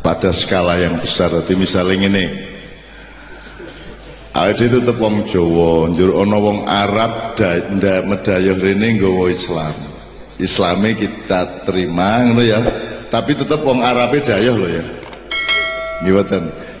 [0.00, 1.32] pada skala yang besar.
[1.32, 2.24] Jadi misalnya ini,
[4.30, 9.74] ada itu tetap wong Jawa, njur ono wong Arab da, da medaya rene nggawa Islam.
[10.40, 12.60] Islami kita terima ngono ya.
[13.10, 14.84] Tapi tetap wong Arabe dayah loh ya.
[16.00, 16.16] Nggih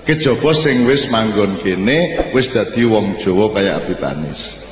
[0.00, 4.64] Kejaba sing wis manggon kene wis dadi wong Jawa kayak Abi Panis.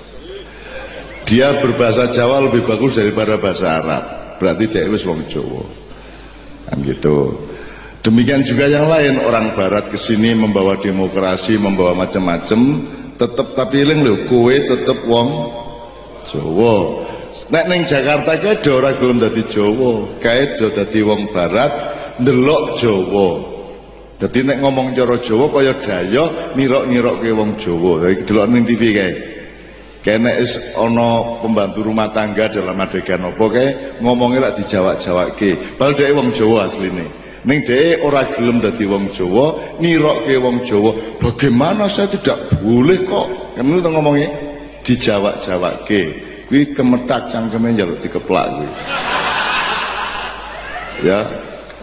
[1.28, 4.02] Dia berbahasa Jawa lebih bagus daripada bahasa Arab.
[4.40, 5.62] Berarti dia wis wong Jawa.
[6.72, 7.47] Kan gitu.
[7.98, 12.60] Demikian juga yang lain orang barat ke sini membawa demokrasi, membawa macam-macam,
[13.18, 15.28] tetap tapi eling lho, kowe tetep wong
[16.28, 17.04] Jawa.
[17.48, 21.72] Nek ning Jakarta kae ada ora gelem dadi Jawa, kae do dadi wong barat
[22.20, 23.28] ndelok Jawa.
[24.20, 28.12] Dadi nek ngomong cara Jawa kaya daya nirok-nirokke wong Jawa.
[28.14, 29.12] Iki delok ning TV kae.
[29.98, 33.68] Kene is ana pembantu rumah tangga dalam adegan apa kae
[34.04, 35.74] ngomongnya lak dijawab-jawabke.
[35.74, 37.17] Padahal dhek wong Jawa asline.
[37.46, 40.90] Ning dhek ora gelem dadi wong Jawa, nirokke wong Jawa.
[41.22, 43.54] Bagaimana saya tidak boleh kok?
[43.54, 44.26] Kan ngono ngomongnya
[44.82, 46.02] dijawab-jawabke.
[46.48, 48.70] Kuwi kemetak cangkeme njaluk dikeplak kuwi.
[51.06, 51.22] Ya,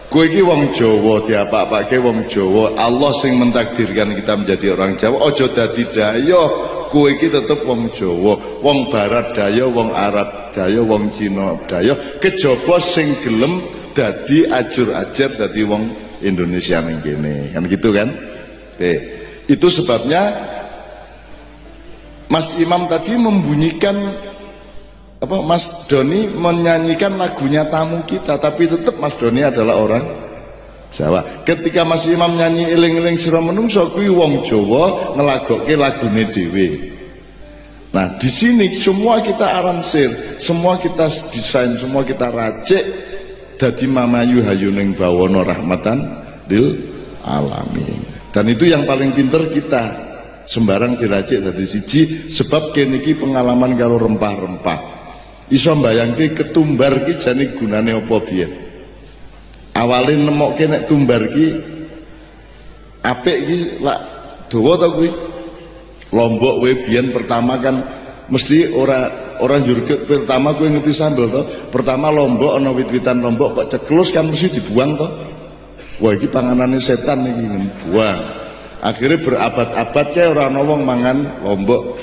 [0.06, 2.78] Kowe iki wong Jawa diapa-apake wong Jawa.
[2.78, 5.28] Allah sing mentakdirkan kita menjadi orang Jawa.
[5.28, 6.42] Aja dadi daya.
[6.88, 8.38] Kowe iki tetep wong Jawa.
[8.62, 11.92] Wong Barat daya, wong Arab daya, wong Cina daya.
[12.16, 13.60] Kejaba sing gelem
[13.92, 15.84] dadi ajur-ajar dadi wong
[16.24, 17.52] Indonesia ning kene.
[17.52, 18.08] Kan gitu kan?
[18.76, 18.92] Oke.
[19.46, 20.32] Itu sebabnya
[22.32, 23.94] Mas Imam tadi membunyikan
[25.16, 30.04] apa Mas Doni menyanyikan lagunya tamu kita tapi tetap Mas Doni adalah orang
[30.96, 31.44] Jawa.
[31.44, 36.95] Ketika Mas Imam nyanyi eling-eling sira menungso kuwi wong Jawa ngelagokke lagune dhewe.
[37.96, 42.84] Nah, di sini semua kita aransir, semua kita desain, semua kita racik.
[43.56, 46.04] Dadi mamayu hayuning bawono rahmatan
[46.44, 46.76] lil
[47.24, 48.04] alamin.
[48.28, 50.04] Dan itu yang paling pinter kita.
[50.44, 54.80] Sembarang diracik dadi siji sebab kene pengalaman karo rempah-rempah.
[55.48, 58.52] Iso mbayangke ketumbar ki jane gunane apa biyen?
[59.72, 61.46] Awale nemokke nek tumbar ki
[63.02, 64.00] apik ki lak
[64.52, 65.10] dawa kuwi
[66.16, 67.84] lombok we biyen pertama kan
[68.32, 69.04] mesti ora
[69.44, 74.24] orang jurget pertama gue ngerti sambel toh pertama lombok ono wit-witan lombok kok ceklus kan
[74.24, 75.10] mesti dibuang toh
[76.00, 77.32] wah ini panganannya setan nih
[77.88, 78.20] buang.
[78.84, 81.96] Akhirnya berabad-abad kayak orang wong mangan lombok.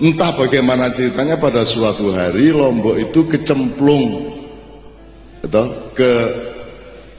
[0.00, 4.34] Entah bagaimana ceritanya pada suatu hari lombok itu kecemplung.
[5.44, 6.12] Atau ke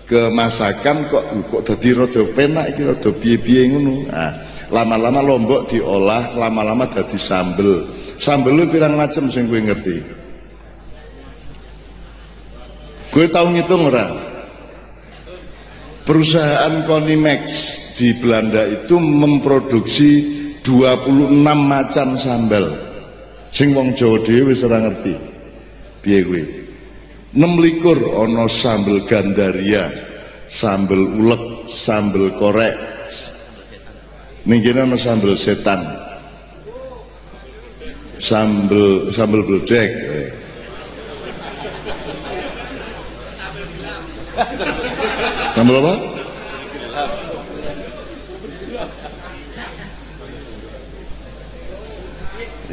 [0.05, 3.95] ke masakan kok kok tadi rodo penak iki rodo biye-biye ngono.
[4.09, 4.31] Nah
[4.73, 9.97] lama-lama lombok diolah lama-lama jadi sambel Sambel lu pirang macam sing gue ngerti.
[13.11, 14.07] Gue tahu ngitung ora?
[16.05, 17.43] Perusahaan Konimax
[17.95, 20.11] di Belanda itu memproduksi
[20.63, 22.65] 26 macam sambal.
[23.55, 25.15] Sing wong Jawa dhewe wis ora ngerti.
[26.03, 26.43] Piye kuwi?
[27.35, 29.91] 6 likur ana sambel gandaria,
[30.47, 32.94] sambel ulek, sambel korek.
[34.45, 35.81] Ning kene ana sambel setan.
[38.21, 39.89] Sambel sambel bledek
[45.55, 45.93] sambel apa?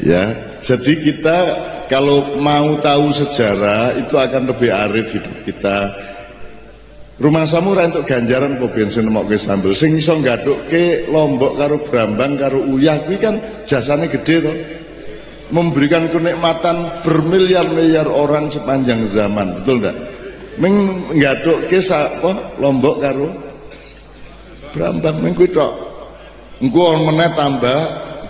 [0.03, 0.25] Ya
[0.67, 1.39] jadi kita
[1.87, 5.91] kalau mau tahu sejarah itu akan lebih arif hidup kita
[7.21, 9.77] rumah samurai untuk ganjaran kok bensin mau ke sambel?
[9.77, 13.37] Sing iso ke lombok karo brambang karo uyah kuwi kan
[13.69, 14.57] jasane gede toh
[15.53, 19.97] memberikan kenikmatan bermiliar-miliar orang sepanjang zaman betul enggak?
[20.57, 20.75] Ming
[21.13, 23.29] nggaduk ke apa lombok karo
[24.73, 25.73] berambang ming kuwi tok.
[26.63, 27.81] Engko meneh tambah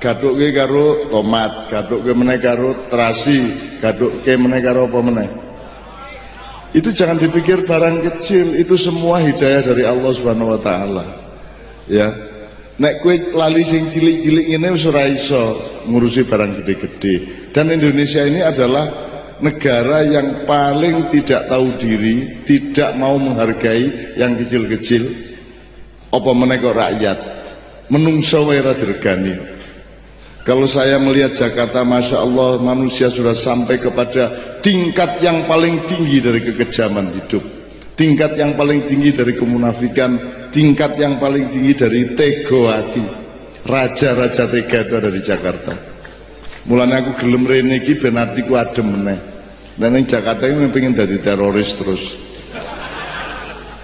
[0.02, 5.41] gaduke karo tomat gaduke meneh karo terasi gaduke meneh karo apa meneh
[6.72, 11.04] itu jangan dipikir barang kecil itu semua hidayah dari Allah Subhanahu wa taala
[11.88, 12.32] ya
[12.82, 17.14] Nek kue lali sing cilik-cilik ini ora iso ngurusi barang gede-gede.
[17.52, 18.88] Dan Indonesia ini adalah
[19.44, 25.04] negara yang paling tidak tahu diri, tidak mau menghargai yang kecil-kecil.
[26.10, 27.18] Apa meneko rakyat?
[27.92, 29.36] Menungso wae dirgani.
[30.42, 36.40] Kalau saya melihat Jakarta, Masya Allah manusia sudah sampai kepada tingkat yang paling tinggi dari
[36.40, 37.44] kekejaman hidup.
[37.92, 40.16] Tingkat yang paling tinggi dari kemunafikan,
[40.48, 43.04] tingkat yang paling tinggi dari tego hati.
[43.62, 45.74] Raja-raja tega itu ada di Jakarta.
[46.66, 49.18] Mulanya aku gelem rene iki ben atiku adem meneh.
[49.78, 52.02] Dan yang Jakarta ini pengen jadi teroris terus.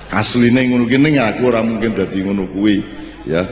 [0.08, 2.80] Asline ngono kene aku ora mungkin dadi ngono kuwi
[3.28, 3.44] ya.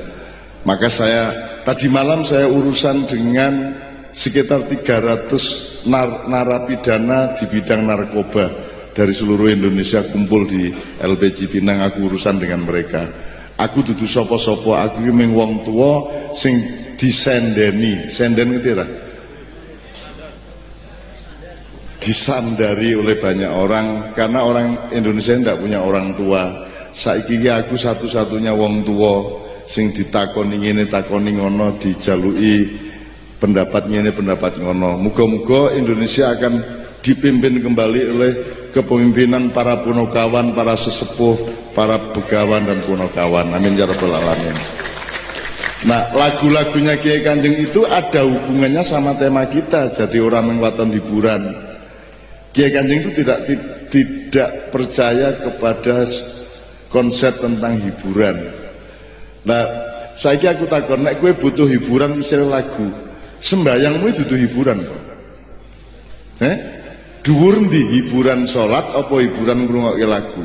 [0.67, 1.31] Maka saya
[1.63, 3.77] tadi malam saya urusan dengan
[4.17, 8.51] sekitar 300 nar narapidana di bidang narkoba
[8.97, 13.05] dari seluruh Indonesia kumpul di LPG Pinang aku urusan dengan mereka.
[13.57, 15.93] Aku dudu sopo-sopo aku ini wong tua
[16.37, 16.57] sing
[16.97, 18.09] disendeni.
[18.09, 18.73] Senden ngerti
[22.01, 26.69] disandari oleh banyak orang karena orang Indonesia tidak punya orang tua.
[26.97, 32.86] Saiki aku satu-satunya wong tua sing ditakoni ngene takoni ngono dijalui
[33.39, 35.01] pendapat ngene pendapat ngono.
[35.01, 36.61] Muga-muga Indonesia akan
[37.01, 38.33] dipimpin kembali oleh
[38.75, 41.37] kepemimpinan para punokawan para sesepuh
[41.73, 44.57] para begawan dan punokawan amin ya rabbal alamin.
[45.87, 51.43] Nah lagu-lagunya Kiai Kanjeng itu ada hubungannya sama tema kita Jadi orang yang hiburan.
[52.51, 53.39] Kiai Kanjeng itu tidak
[53.93, 56.05] tidak percaya kepada
[56.91, 58.37] konsep tentang hiburan.
[59.47, 59.63] Nah,
[60.19, 62.89] saya kira aku takut, nek gue butuh hiburan misalnya lagu,
[63.41, 64.79] sembayangmu itu hiburan.
[66.41, 66.57] Eh?
[67.25, 70.45] Dhuwur di hiburan sholat apa hiburan ngrungokke lagu?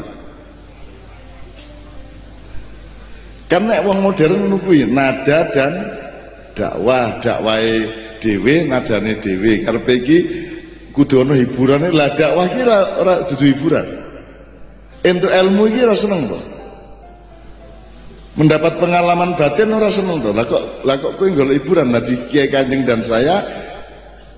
[3.45, 5.73] Karena wong modern nukui nada dan
[6.55, 7.83] dakwah, dakwahe
[8.23, 9.61] dhewe, nadane dhewe.
[9.67, 10.17] Karepe iki
[10.91, 13.87] kudu ana hiburane lah dakwah ki ora dudu hiburan
[15.07, 16.37] entuk ilmu iki ora seneng to
[18.35, 20.31] mendapat pengalaman batin ora seneng to.
[20.31, 21.91] Lah kok lah kok kowe golek hiburan?
[21.91, 23.43] Nah di Kiai Kanjeng dan saya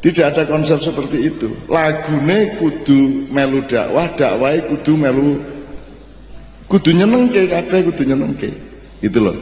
[0.01, 1.50] tidak ada konsep seperti itu.
[1.69, 5.38] Lagune kudu melu dakwah dakwahe kudu melu
[6.68, 8.50] kudu nyenengke kabeh kudu nyenengke.
[9.04, 9.36] Gitu loh.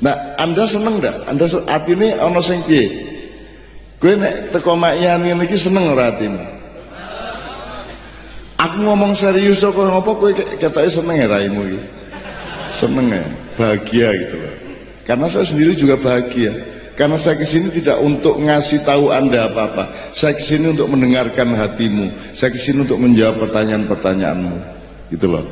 [0.00, 1.16] Nah anda seneng ndak?
[1.26, 3.10] Anda atine ana sing piye?
[4.00, 6.40] Gue nek teko makyan ngene iki seneng ora atimu?
[8.60, 11.80] Aku ngomong serius kok ngopo kowe ketoke seneng ya raimu iki.
[12.70, 13.24] Seneng ya,
[13.60, 14.54] bahagia gitu loh.
[15.04, 16.56] Karena saya sendiri juga bahagia.
[16.96, 20.12] Karena saya ke sini tidak untuk ngasih tahu anda apa-apa.
[20.12, 22.36] Saya ke sini untuk mendengarkan hatimu.
[22.36, 24.56] Saya ke sini untuk menjawab pertanyaan-pertanyaanmu.
[25.08, 25.44] Gitu loh.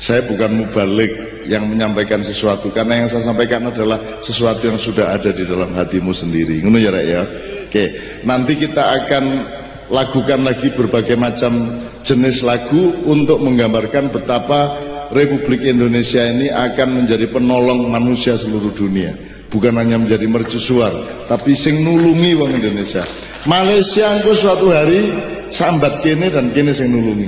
[0.00, 2.72] Saya bukan mubalik yang menyampaikan sesuatu.
[2.72, 6.64] Karena yang saya sampaikan adalah sesuatu yang sudah ada di dalam hatimu sendiri.
[6.64, 7.22] Ngono ya, ya.
[7.68, 7.84] Oke,
[8.24, 9.24] nanti kita akan
[9.92, 17.90] lakukan lagi berbagai macam jenis lagu untuk menggambarkan betapa Republik Indonesia ini akan menjadi penolong
[17.90, 19.10] manusia seluruh dunia.
[19.50, 20.94] Bukan hanya menjadi mercusuar,
[21.26, 23.02] tapi sing nulungi wong Indonesia.
[23.50, 25.10] Malaysia engko suatu hari
[25.50, 27.26] sambat kene dan kene sing nulungi.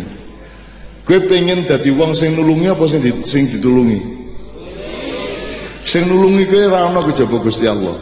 [1.03, 3.99] Gue pengen dadi wong sing nulungi apa sing, sing ditulungi?
[5.83, 7.99] Sing nulungi gue ra ono kejaba Gusti Allah.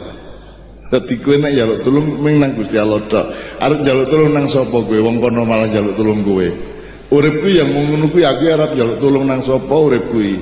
[0.93, 3.25] Dadi kowe nek njaluk tulung ming Gusti Allah tok.
[3.57, 4.97] Arep njaluk tulung nang sapa kowe?
[5.01, 6.70] Wong kono malah njaluk tulung kowe.
[7.11, 10.39] Urip kuwi yang ngono aku arep njaluk tulung nang sapa urip kuwi.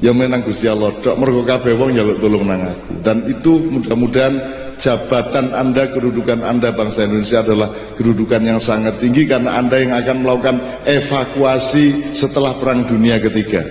[0.00, 1.20] Ya menang Gusti Allah tok.
[1.20, 3.04] Mergo kabeh wong njaluk tulung nang aku.
[3.04, 4.34] Dan itu mudah-mudahan
[4.80, 10.16] jabatan Anda, kedudukan Anda bangsa Indonesia adalah kedudukan yang sangat tinggi karena Anda yang akan
[10.24, 10.56] melakukan
[10.88, 13.62] evakuasi setelah perang dunia ketiga.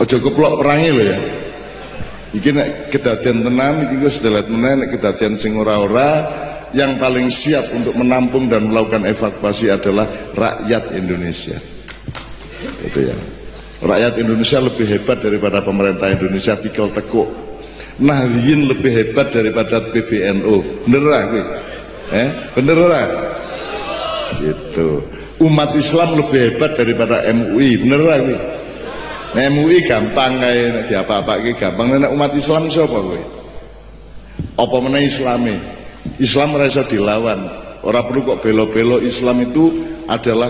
[0.00, 1.18] Ojo keplok perangi loh ya.
[2.34, 6.26] Iki nek kedadian tenan iki wis delet meneh nek kedadian sing ora-ora
[6.74, 10.04] yang paling siap untuk menampung dan melakukan evakuasi adalah
[10.34, 11.56] rakyat Indonesia.
[12.82, 13.16] Itu ya.
[13.84, 17.30] Rakyat Indonesia lebih hebat daripada pemerintah Indonesia tikel tekuk.
[18.02, 20.86] Nahdien lebih hebat daripada PBNU.
[20.86, 21.44] Bener lah gue.
[22.10, 23.06] Eh, bener lah.
[24.42, 24.88] Gitu.
[25.42, 27.86] Umat Islam lebih hebat daripada MUI.
[27.86, 28.40] Bener lah gue.
[29.34, 33.22] MUI gampang kae nek apa iki gampang nek umat Islam sapa kowe?
[34.54, 35.73] Apa meneh Islame?
[36.18, 37.40] Islam iso dilawan.
[37.84, 39.70] Ora perlu kok belo-belo Islam itu
[40.08, 40.48] adalah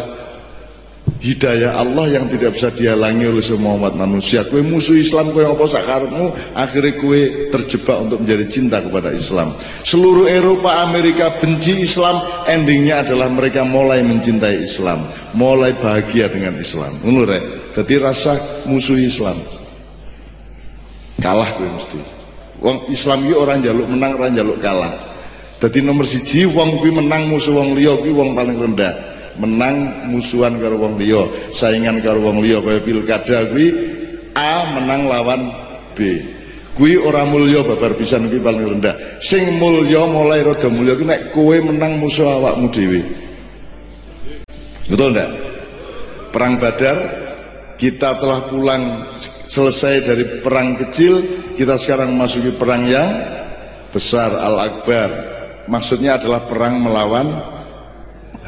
[1.25, 4.45] hidayah Allah yang tidak bisa dihalangi oleh semua umat manusia.
[4.45, 9.53] Kue musuh Islam, kue apa sakarmu, akhirnya kue terjebak untuk menjadi cinta kepada Islam.
[9.85, 15.01] Seluruh Eropa, Amerika benci Islam, endingnya adalah mereka mulai mencintai Islam,
[15.37, 16.93] mulai bahagia dengan Islam.
[17.05, 17.41] Menurut
[17.75, 18.37] jadi rasa
[18.71, 19.37] musuh Islam.
[21.19, 22.01] Kalah gue mesti.
[22.61, 24.93] Wong Islam itu orang jaluk menang, orang jaluk kalah.
[25.65, 28.93] Jadi nomor siji wong kuwi menang musuh wong liya kuwi wong paling rendah.
[29.41, 31.25] Menang musuhan karo wong liya,
[31.57, 33.73] saingan karo wong liya kaya pilkada kuwi
[34.37, 35.41] A menang lawan
[35.97, 36.21] B.
[36.77, 38.93] Kuwi ora mulya babar pisan kuwi paling rendah.
[39.25, 43.01] Sing mulya mulai rada mulya kuwi nek kowe menang musuh awakmu dhewe.
[44.85, 45.33] Betul ndak?
[46.29, 46.99] Perang Badar
[47.81, 49.17] kita telah pulang
[49.49, 51.25] selesai dari perang kecil
[51.57, 53.09] kita sekarang memasuki perang yang
[53.97, 55.34] besar Al-Akbar
[55.71, 57.29] maksudnya adalah perang melawan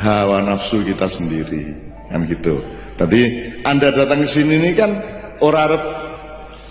[0.00, 1.72] hawa nafsu kita sendiri.
[2.08, 2.60] Kan gitu.
[2.96, 4.88] Tadi Anda datang ke sini ini kan
[5.44, 5.82] orang Arab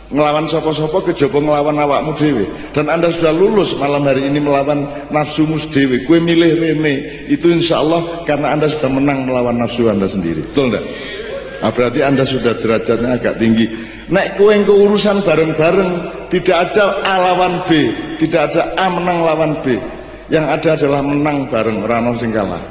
[0.10, 2.46] ngelawan sopo-sopo kejaba ngelawan awakmu dewi
[2.78, 7.26] dan anda sudah lulus malam hari ini melawan nafsumu dewi kue milih rene.
[7.30, 10.46] Itu insya Allah karena anda sudah menang melawan nafsu anda sendiri.
[10.46, 10.86] Betul enggak?
[11.66, 13.66] Nah, berarti anda sudah derajatnya agak tinggi.
[14.06, 15.90] Naik kue yang keurusan bareng-bareng
[16.30, 17.90] tidak ada A lawan B
[18.22, 19.78] tidak ada A menang lawan B
[20.30, 22.62] yang ada adalah menang bareng rano sing kalah.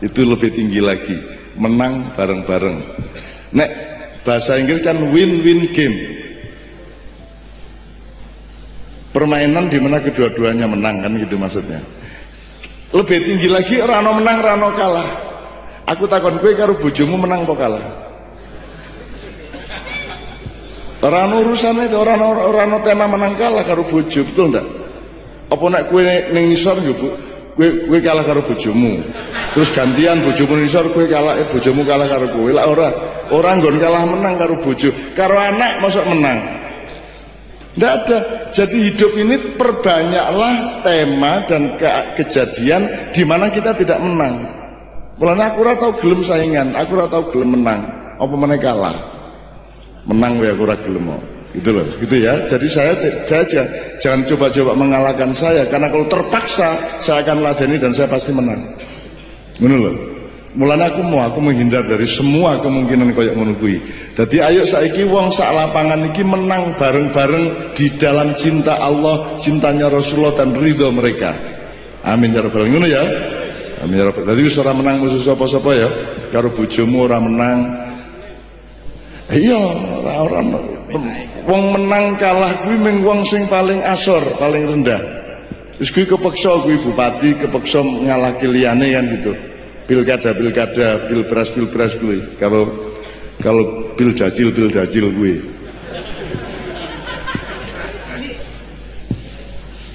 [0.00, 1.16] Itu lebih tinggi lagi.
[1.60, 2.76] Menang bareng-bareng.
[3.52, 3.70] Nek
[4.24, 5.96] bahasa Inggris kan win-win game.
[9.12, 11.84] Permainan di mana kedua-duanya menang kan gitu maksudnya.
[12.96, 15.08] Lebih tinggi lagi rano menang rano kalah.
[15.92, 17.84] Aku takon gue karo bojomu menang kok kalah?
[21.02, 24.81] Rano urusan itu rano rano tema menang kalah karo bojo betul ndak
[25.52, 26.00] apa nak kue
[26.32, 28.96] ning ngisor yo kue kue kalah karo bojomu
[29.52, 32.88] terus gantian bojomu ngisor kue kalah eh, bojomu kalah karo kue lah ora
[33.28, 36.62] orang gon kalah menang karo bojo karo anak masuk menang
[37.72, 38.18] tidak ada.
[38.52, 41.88] Jadi hidup ini perbanyaklah tema dan ke
[42.20, 42.84] kejadian
[43.16, 44.44] di mana kita tidak menang.
[45.16, 47.80] Mulanya aku tahu gelem saingan, aku tahu gelem menang.
[48.20, 48.92] Apa mana kalah?
[50.04, 51.16] Menang ya aku gelem
[51.52, 52.32] Gitu loh, gitu ya.
[52.48, 52.96] Jadi saya
[53.28, 53.44] saya
[54.00, 58.60] jangan coba-coba mengalahkan saya karena kalau terpaksa saya akan ladeni dan saya pasti menang.
[59.60, 60.12] Menurut
[60.52, 63.80] Mulanya aku mau aku menghindar dari semua kemungkinan koyak ngono kuwi.
[64.12, 70.36] Dadi ayo saiki wong sak lapangan iki menang bareng-bareng di dalam cinta Allah, cintanya Rasulullah
[70.36, 71.32] dan ridho mereka.
[72.04, 73.00] Amin ya rabbal alamin ya.
[73.80, 74.28] Amin ya rabbal.
[74.36, 75.88] Wis ora menang musuh sapa-sapa ya.
[76.28, 77.72] Karo bojomu ora menang.
[79.32, 79.56] Iya,
[80.04, 80.40] ora ora
[81.48, 85.00] wong menang kalah kuwi mung wong sing paling asor, paling rendah.
[85.80, 89.32] Wis kuwi kepeksa kuwi bupati kepeksa ngalahke liyane kan gitu.
[89.88, 92.70] Pilkada pilkada pilpres pilpres gue kalau
[93.42, 95.34] kalau pil dajil pil dajil gue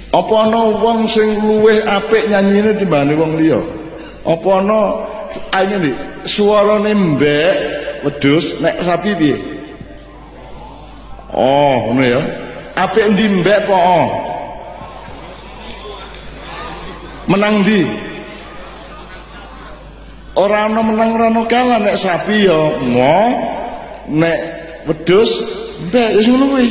[0.08, 3.60] apa ana wong sing luweh apik nyanyine timbane wong liya?
[4.24, 4.80] Apa ana
[5.56, 7.54] ayo nih suarane mbek
[8.04, 9.36] wedhus nek sapi piye
[11.38, 12.20] oh ngono ya.
[12.74, 13.78] Apik ndi mbek po
[17.30, 17.82] menang di
[20.38, 23.18] Orang ana menang ora kalah nek sapi ya mo
[24.06, 24.38] nek
[24.86, 25.30] wedhus
[25.90, 26.68] mbek wis ngono kuwi.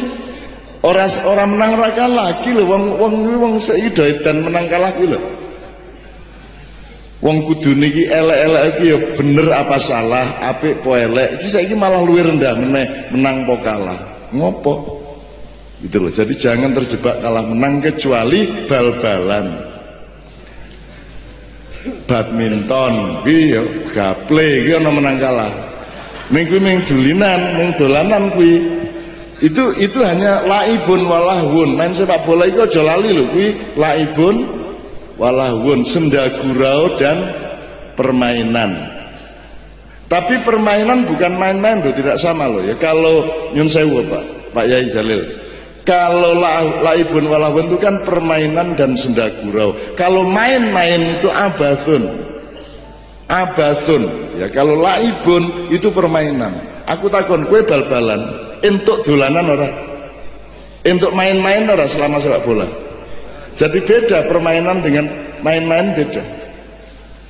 [0.87, 3.53] Ora ora menang ora kalah iki lho wong wong wong
[4.23, 5.19] dan menang kalah ki lho.
[7.19, 11.35] Wong kudu niki elek-elek iki ya bener apa salah, apik po elek.
[11.35, 14.16] Iki saiki malah luwih rendah meneh, menang po kalah.
[14.33, 15.05] Ngopo?
[15.83, 16.09] Gitu loh.
[16.09, 19.67] Jadi jangan terjebak kalah menang kecuali bal-balan
[22.07, 25.51] badminton kuwi ya gaple iki ana menang kalah
[26.31, 28.63] ning kuwi ming dulinan ming dolanan kuwi
[29.37, 34.35] itu itu hanya laibun walahun main sepak bola itu aja lali lho kuwi laibun
[35.15, 37.17] walahun sendagurau dan
[37.93, 38.96] permainan
[40.07, 44.87] tapi permainan bukan main-main loh tidak sama loh ya kalau nyun sewu Pak Pak Yai
[44.87, 45.37] Jalil
[45.87, 46.35] kalau
[46.83, 49.71] laibun walahun itu kan permainan dan senda gurau.
[49.95, 52.03] Kalau main-main itu abathun.
[53.31, 54.03] Abathun.
[54.35, 56.51] Ya kalau laibun itu permainan.
[56.91, 58.19] Aku takon kue bal-balan
[58.67, 59.73] untuk dolanan orang.
[60.83, 62.67] Untuk main-main orang selama sepak bola.
[63.55, 65.07] Jadi beda permainan dengan
[65.39, 66.23] main-main beda.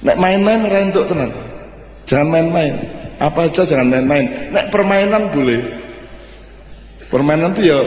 [0.01, 1.29] Nek main-main orang untuk tenang.
[2.07, 2.73] Jangan main-main.
[3.19, 4.55] Apa aja jangan main-main.
[4.55, 5.59] Nek permainan boleh.
[7.11, 7.79] Permainan itu ya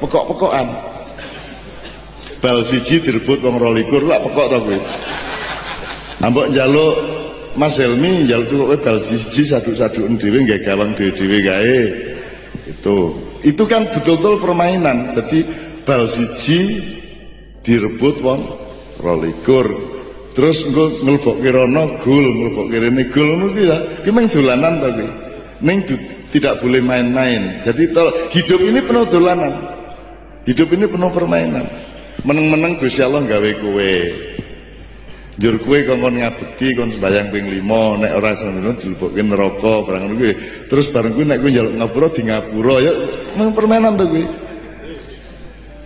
[0.00, 0.88] pekok-pekokan
[2.38, 4.78] bal siji direbut wong rolikur lah pekok tau kowe
[6.22, 6.94] ambok njaluk
[7.58, 11.80] Mas Helmi njaluk kowe bal siji sadu-saduken dhewe nggak gawang dhewe-dhewe kae
[12.70, 12.96] itu
[13.42, 15.40] itu kan betul-betul permainan jadi
[15.82, 16.78] bal siji
[17.66, 18.40] direbut wong
[19.02, 19.66] rolikur
[20.38, 25.06] terus engko ngelbokke rono gol ngelbokke rene gol ngono kuwi ya ki meng dolanan kuwi
[25.66, 25.82] ning
[26.30, 27.82] tidak boleh main-main jadi
[28.30, 29.78] hidup ini penuh dolanan
[30.48, 31.68] Hidup ini penuh permainan.
[32.24, 33.92] Meneng-meneng Gusti Allah gawe kowe.
[35.36, 40.16] Jur kowe kongkon ngabekti kon sembayang ping 5 nek ora semono dilebokke neraka barang ngono
[40.16, 40.32] kuwi.
[40.72, 42.92] Terus bareng kuwi nek kowe njaluk ngapura di ngapura ya
[43.36, 44.24] meng permainan to kuwi.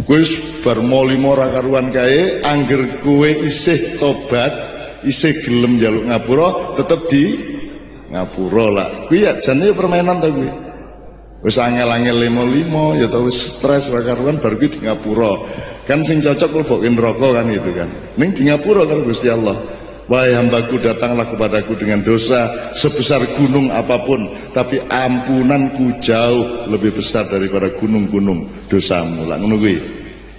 [0.06, 0.23] Kowe
[0.62, 4.54] bar mau limo ora karuan kae angger kowe isih tobat,
[5.02, 7.25] isih gelem njaluk ngapura tetep di
[8.14, 8.88] ngapura lah.
[9.11, 10.50] Kuwi ya jane permainan to kuwi?
[11.42, 15.35] Wis angel-angel limo-limo ya tau wis stres ra karuan bar kuwi di Ngapura.
[15.83, 17.90] Kan sing cocok mlebuke neraka kan gitu kan.
[18.14, 19.59] Ning di Ngapura karo Gusti Allah.
[20.07, 27.26] Wahai hambaku datanglah kepadaku dengan dosa sebesar gunung apa pun Tapi ampunanku jauh lebih besar
[27.26, 29.26] daripada gunung-gunung dosamu.
[29.26, 29.59] Lah ngono.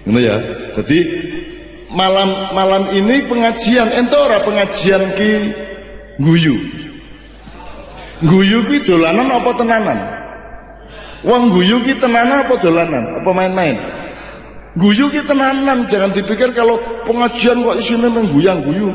[0.03, 0.35] Ngono ya.
[0.75, 0.99] Jadi
[1.93, 5.31] malam malam ini pengajian entora pengajian ki
[6.19, 6.55] guyu.
[8.23, 9.99] Guyu ki dolanan apa tenanan?
[11.23, 13.23] Wong guyu ki tenanan apa dolanan?
[13.23, 13.75] Apa main-main?
[14.73, 18.89] Guyu ki tenanan, jangan dipikir kalau pengajian kok isine mengguyang guyu.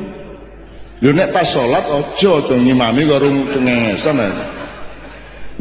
[0.99, 4.19] Lho nek pas sholat ojo dong ngimami karo cengengesan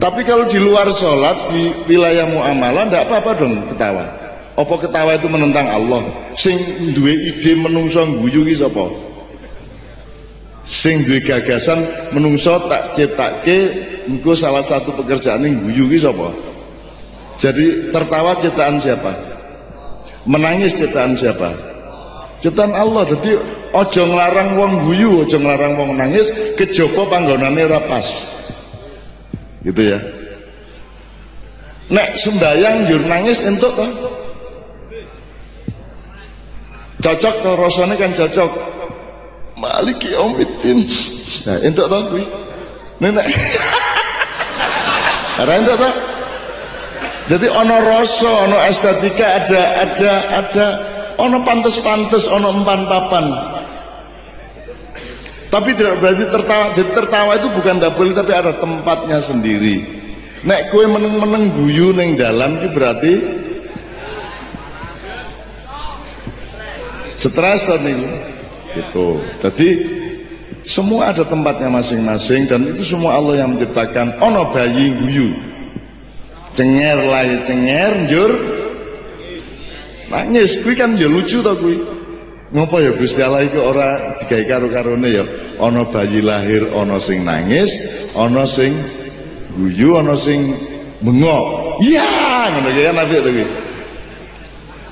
[0.01, 4.26] Tapi kalau di luar sholat di wilayah muamalah ndak apa-apa dong ketawa.
[4.57, 6.01] Apa ketawa itu menentang Allah?
[6.33, 6.57] Sing
[6.97, 8.89] duwe ide menungso guyu ki sapa?
[10.65, 11.77] Sing duwe gagasan
[12.09, 13.69] menungso tak ciptake
[14.09, 16.33] engko salah satu pekerjaan yang guyu ki sapa?
[17.37, 19.13] Jadi tertawa ciptaan siapa?
[20.25, 21.53] Menangis ciptaan siapa?
[22.41, 23.05] Ciptaan Allah.
[23.13, 23.37] Jadi
[23.77, 28.07] ojo nglarang wong guyu ojo nglarang wong nangis kejaba panggonane ora pas
[29.61, 29.99] gitu ya
[31.91, 33.91] nek sembayang jur nangis entuk toh
[37.01, 38.51] cocok toh rasane kan cocok.
[39.57, 40.85] Maliki yaumiddin.
[41.49, 42.25] Nah entuk toh kuwi
[43.01, 43.25] nek
[45.41, 45.93] ora entuk toh?
[47.27, 50.67] Jadi ono rasa ono estetika ada ada ada.
[51.17, 53.25] Ono pantes-pantes ono empan papan.
[55.47, 59.81] Tapi tidak berarti tertawa jadi tertawa itu bukan double tapi ada tempatnya sendiri.
[60.45, 63.13] Nek kue meneng-meneng guyu neng dalam itu berarti
[67.17, 67.97] stres tadi
[68.77, 69.17] gitu.
[69.41, 69.69] Jadi
[70.61, 74.21] semua ada tempatnya masing-masing dan itu semua Allah yang menciptakan.
[74.21, 75.33] Ono bayi guyu.
[76.53, 78.31] Cenger lah cenger jur
[80.13, 80.61] nangis.
[80.61, 81.97] Kui kan ya lucu tau kui
[82.47, 85.25] Ngopo ya Gusti Allah iku ora digawe karo-karone ya.
[85.59, 87.75] Ana bayi lahir ana sing nangis,
[88.15, 88.71] ana sing
[89.51, 90.55] guyu, ana sing
[91.03, 91.43] bengok.
[91.83, 92.07] Iya,
[92.55, 93.31] ngono kan apik to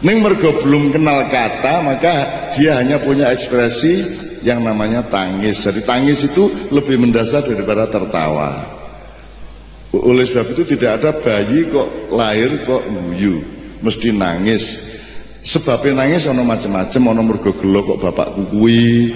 [0.05, 2.13] Ning mergo belum kenal kata, maka
[2.53, 4.05] dia hanya punya ekspresi
[4.45, 5.65] yang namanya tangis.
[5.65, 8.53] Jadi tangis itu lebih mendasar daripada tertawa.
[9.89, 13.41] Oleh sebab itu tidak ada bayi kok lahir kok guyu,
[13.81, 14.93] mesti nangis
[15.45, 19.13] sebabnya nangis ono macem-macem ono mergo gelo kok bapakku kuwi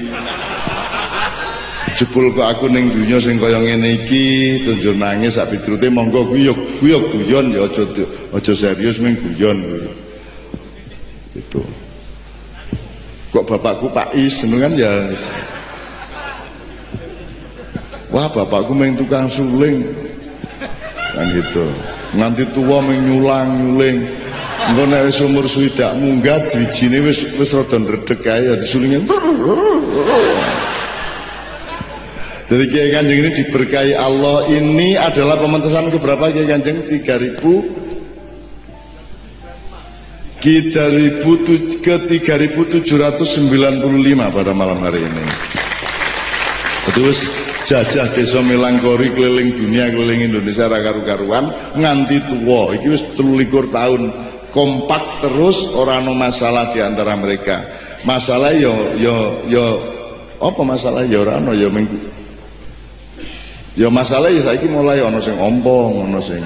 [1.97, 6.53] jebul kok aku ning dunya sing kaya ngene iki tunjuk nangis sak piturute monggo guyon
[6.77, 7.83] guyon guyon ya aja
[8.37, 9.57] aja serius mung guyon
[11.39, 11.63] itu.
[13.31, 14.73] Kok bapakku Pak Is kan?
[14.75, 14.91] Ya.
[18.11, 19.85] Wah bapakku main tukang suling.
[21.15, 21.65] Kan gitu.
[22.17, 23.97] Nganti tua menyulang nyuling.
[24.69, 25.45] Engko nek wis umur
[25.97, 27.79] munggah drijine wis wis rada
[28.21, 29.01] kae ya disulingin
[32.49, 34.49] jadi Kiai Kanjeng ini diberkahi Allah.
[34.49, 36.81] Ini adalah pementasan keberapa Kiai Kanjeng?
[36.89, 37.78] 3000
[40.39, 45.23] ke 3795 pada malam hari ini.
[46.89, 47.27] Terus
[47.67, 54.03] jajah desa melangkori keliling dunia keliling Indonesia rakaru karuan nganti tua iki wis 23 tahun.
[54.49, 57.61] Kompak terus orang no masalah di antara mereka.
[58.01, 59.61] Masalah yo yo yo
[60.41, 61.05] apa masalah?
[61.05, 61.93] Yo orang yo minggu.
[63.77, 66.41] Yo masalah ya saya mulai ono sing ompong ono sing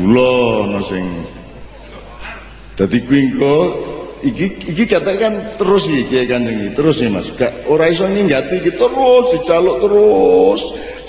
[0.00, 1.04] gula ono sing
[2.80, 3.56] jadi kuingko
[4.24, 8.72] iki iki katakan terus iki kayak kanjeng terus nih mas gak ora iso nginggati iki
[8.72, 10.60] terus dicaluk terus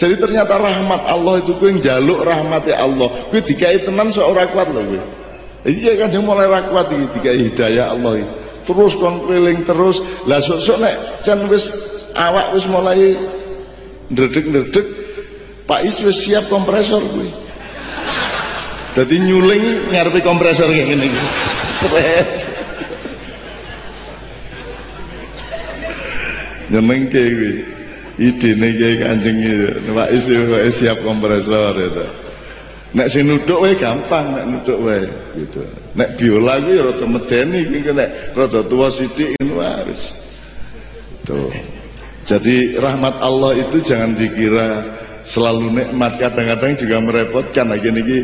[0.02, 3.06] jadi ternyata rahmat Allah itu kuwi njaluk rahmati Allah.
[3.30, 5.02] Kuwi dikai tenan ora kuat lho kuwi.
[5.62, 8.26] Iki kan mulai ra kuat iki dikai hidayah Allah.
[8.66, 10.02] Terus kon keliling terus.
[10.26, 10.96] Lah sok-sok nek
[11.54, 11.66] wis
[12.18, 13.14] awak wis mulai
[14.10, 14.86] ndredeg-ndredeg
[15.70, 17.30] Pak Is siap kompresor kuwi.
[18.92, 21.22] Dadi nyuling ngarepe kompresor kayak ngene iki.
[21.76, 22.30] Stret.
[26.72, 27.52] Nyenengke kuwi.
[28.22, 30.28] Idene kiai kanjeng itu Pak Is
[30.78, 32.06] siap kompresor itu
[32.92, 35.08] nek sing nuduk wae gampang nek nuduk wae
[35.40, 35.64] gitu.
[35.96, 40.28] Nek biola kuwi ya rada medeni iki nek rada tua sithik ngono wis.
[41.24, 41.52] Tuh.
[42.28, 44.84] Jadi rahmat Allah itu jangan dikira
[45.24, 46.20] selalu nikmat.
[46.20, 47.66] Kadang-kadang juga merepotkan.
[47.72, 48.18] Lagi niki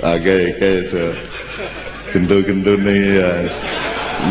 [0.00, 1.04] oke oke itu.
[2.10, 3.30] Gendo-gendo nih ya.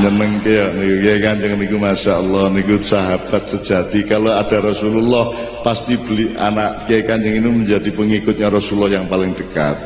[0.04, 0.96] Nyeneng ya niku.
[1.02, 4.06] Ya Kanjeng niku Masya Allah niku sahabat sejati.
[4.06, 5.30] Kalau ada Rasulullah
[5.66, 9.78] pasti beli anak Kiai Kanjeng ini menjadi pengikutnya Rasulullah yang paling dekat.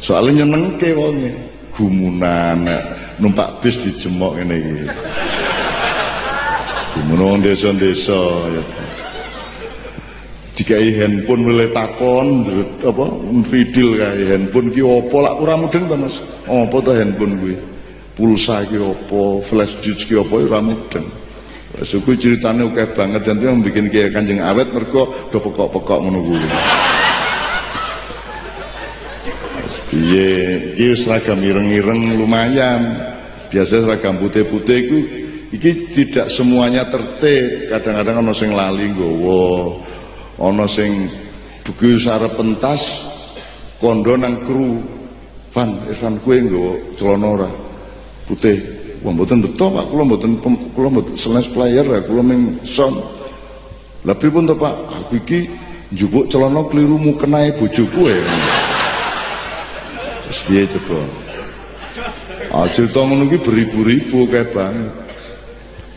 [0.00, 1.32] Soalnya nyeneng ke wonge.
[1.72, 2.66] Gumunan
[3.22, 4.86] numpak bis dijemok iki.
[6.98, 8.87] Gimana desa-desa ya.
[10.68, 12.44] Dikai handphone mulai takon
[12.84, 13.04] apa
[13.48, 16.20] ridil kae handphone ki opo lak ora mudeng to Mas.
[16.44, 17.56] Apa to handphone kuwi?
[18.12, 21.08] Pulsa ki opo, flash disk ki opo ora mudeng.
[21.80, 26.36] Suku ceritanya oke banget dan itu yang bikin kayak kanjeng awet mereka do pekok-pekok menunggu.
[29.96, 30.28] Iya,
[30.76, 33.08] iya seragam ireng-ireng lumayan.
[33.48, 34.98] Biasa seragam putih-putih itu
[35.48, 37.72] iki tidak semuanya tertib.
[37.72, 39.87] Kadang-kadang ono sing lali nggowo,
[40.38, 41.10] ono sing
[41.66, 42.82] buku sarep pentas
[43.82, 44.98] kondo nang kru.
[45.48, 47.48] Van, Irfan kue nggowo celana ora
[48.28, 48.60] putih.
[49.00, 50.36] Wah mboten betul Pak, kula mboten
[50.76, 53.00] kula mboten senes player kula ming son.
[54.04, 54.76] Lah pripun to Pak?
[54.92, 55.48] Aku iki
[55.88, 58.20] njupuk celana keliru mukenae bojoku ya.
[60.28, 61.00] Wis piye coba?
[62.52, 64.92] Ah cerita ngono iki beribu-ribu kae banget.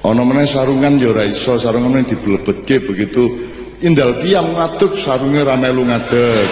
[0.02, 3.51] Ana meneh sarungan ya ora iso, sarungan diblebetke begitu
[3.82, 6.50] indal tiang ngadeg sarunge ra melu ngadeg.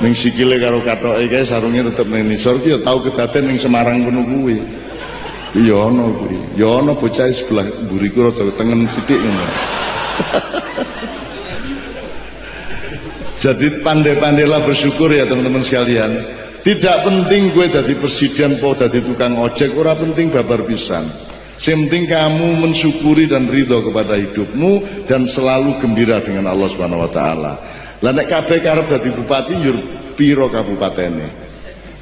[0.00, 4.06] Ning sikile karo katoke kae sarunge tetep ning nisor ki ya tau kedaden ning Semarang
[4.06, 4.56] kono kuwi.
[5.58, 6.38] Iya ana kuwi.
[6.56, 9.46] Ya ana bocah sebelah mburiku rada tengen sithik ngono.
[13.40, 16.12] Jadi pandai-pandailah bersyukur ya teman-teman sekalian.
[16.60, 21.08] Tidak penting gue jadi presiden po jadi tukang ojek, ora penting babar pisan.
[21.60, 27.52] Yang kamu mensyukuri dan ridho kepada hidupmu dan selalu gembira dengan Allah Subhanahu wa taala.
[28.00, 29.76] Lah nek kabeh karep dadi bupati yur
[30.16, 31.28] piro kabupatene.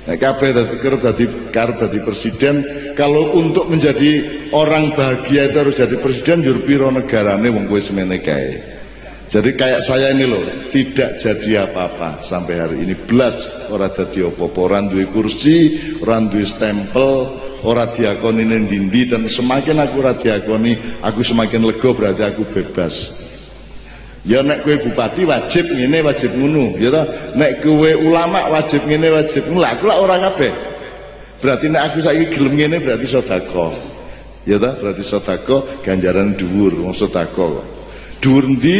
[0.07, 2.63] Nek kabeh dadi kerep dadi karep dadi presiden
[2.95, 8.23] kalau untuk menjadi orang bahagia itu harus jadi presiden jur piro negarane wong kowe semene.
[9.29, 10.41] Jadi kayak saya ini loh,
[10.73, 12.97] tidak jadi apa-apa sampai hari ini.
[12.97, 17.29] Belas orang jadi apa-apa, orang duwe kursi, orang stempel,
[17.65, 23.27] orang diakoni dindi dan semakin aku ora diakoni, aku semakin lega berarti aku bebas.
[24.29, 27.07] Ya nek kue bupati wajib ngene wajib ngunu, ya toh.
[27.33, 29.65] Nek kue ulama wajib ngene wajib ngunu.
[29.65, 30.53] Aku lah orang kabeh.
[31.41, 33.73] Berarti nek aku saiki gelem ngene berarti sedekah.
[34.45, 37.63] Ya ta, berarti sedekah ganjaran dhuwur wong sedekah.
[38.21, 38.79] Dhuwur ndi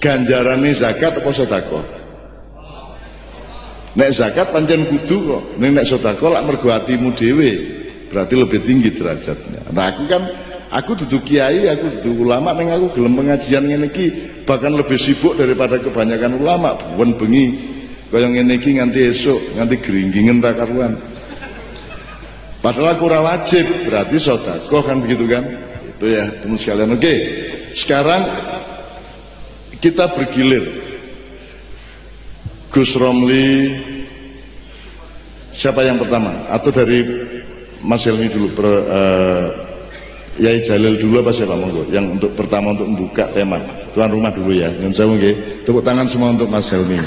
[0.00, 1.84] ganjarane zakat apa sedekah?
[3.96, 5.42] Nek zakat pancen kudu kok.
[5.60, 7.75] Nek nek sedekah lak mergo atimu dhewe.
[8.16, 9.76] Berarti lebih tinggi derajatnya.
[9.76, 10.24] Nah aku kan
[10.72, 13.92] aku duduk kiai, aku duduk ulama neng aku gelem pengajian ngene
[14.48, 16.72] bahkan lebih sibuk daripada kebanyakan ulama.
[16.96, 17.52] Bukan bengi
[18.08, 20.96] kaya ngene nganti esuk, nganti geringgingen ra karuan.
[22.64, 25.44] Padahal kurang wajib, berarti sodako kan begitu kan?
[25.84, 26.96] Itu ya teman sekalian.
[26.96, 27.14] Oke,
[27.76, 28.24] sekarang
[29.76, 30.64] kita bergilir.
[32.72, 33.76] Gus Romli,
[35.52, 36.32] siapa yang pertama?
[36.48, 37.04] Atau dari
[37.84, 39.46] Mas Helmi dulu, per, uh,
[40.36, 41.88] Yai Jalil dulu apa siapa monggo?
[41.88, 43.56] Yang untuk pertama untuk membuka tema.
[43.96, 44.68] Tuan rumah dulu ya.
[44.80, 45.32] Yang saya mungkin
[45.64, 47.00] tepuk tangan semua untuk Mas Helmi.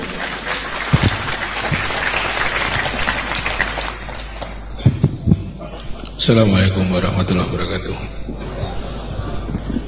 [6.18, 7.98] Assalamualaikum warahmatullahi wabarakatuh.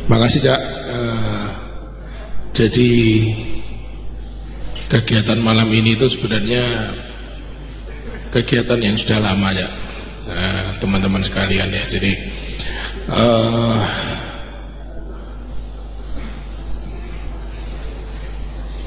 [0.10, 0.62] Makasih Cak.
[0.90, 1.48] Uh,
[2.52, 2.92] jadi
[4.92, 6.62] kegiatan malam ini itu sebenarnya
[8.36, 9.70] kegiatan yang sudah lama ya,
[10.82, 11.84] teman-teman sekalian ya.
[11.86, 12.12] Jadi
[13.14, 13.80] uh,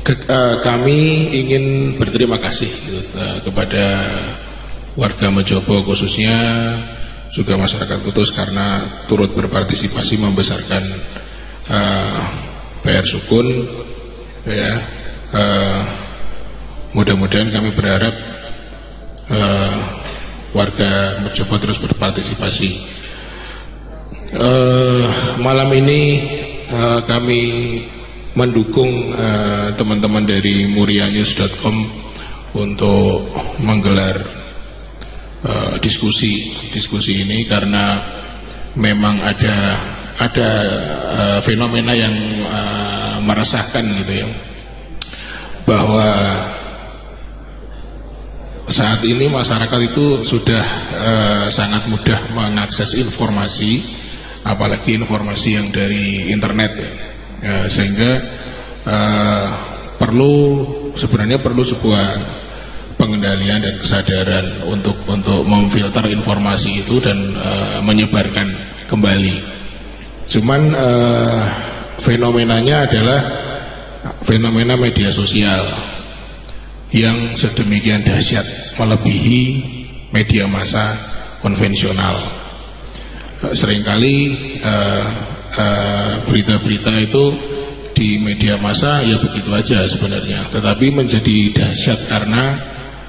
[0.04, 3.87] ke, uh, kami ingin berterima kasih gitu, uh, kepada
[4.98, 6.37] warga Mejobo khususnya
[7.35, 10.83] juga masyarakat Kudus karena turut berpartisipasi membesarkan
[11.72, 12.20] uh,
[12.85, 13.48] PR Sukun
[14.44, 14.72] ya
[15.35, 15.80] uh,
[16.94, 18.14] mudah-mudahan kami berharap
[19.33, 20.04] uh,
[20.55, 22.71] warga mencoba terus berpartisipasi.
[24.35, 25.07] Uh,
[25.43, 26.23] malam ini
[26.71, 27.43] uh, kami
[28.35, 29.14] mendukung
[29.79, 31.77] teman-teman uh, dari murianews.com
[32.55, 33.31] untuk
[33.62, 34.19] menggelar
[35.47, 37.99] uh, diskusi diskusi ini karena
[38.75, 39.79] memang ada
[40.19, 40.51] ada
[41.11, 42.14] uh, fenomena yang
[42.47, 44.29] uh, meresahkan gitu ya.
[45.64, 46.07] Bahwa
[48.75, 50.65] saat ini masyarakat itu sudah
[50.99, 53.79] uh, sangat mudah mengakses informasi
[54.43, 56.91] apalagi informasi yang dari internet ya,
[57.47, 58.19] ya sehingga
[58.83, 59.47] uh,
[59.95, 60.67] perlu
[60.99, 62.07] sebenarnya perlu sebuah
[62.99, 68.51] pengendalian dan kesadaran untuk untuk memfilter informasi itu dan uh, menyebarkan
[68.91, 69.39] kembali.
[70.27, 71.41] Cuman uh,
[72.03, 73.21] fenomenanya adalah
[74.27, 75.63] fenomena media sosial
[76.94, 78.46] yang sedemikian dahsyat
[78.78, 79.42] melebihi
[80.14, 80.94] media massa
[81.42, 82.14] konvensional.
[83.42, 84.16] Seringkali
[86.30, 87.24] berita-berita uh, uh, itu
[87.94, 92.57] di media massa ya begitu aja sebenarnya, tetapi menjadi dahsyat karena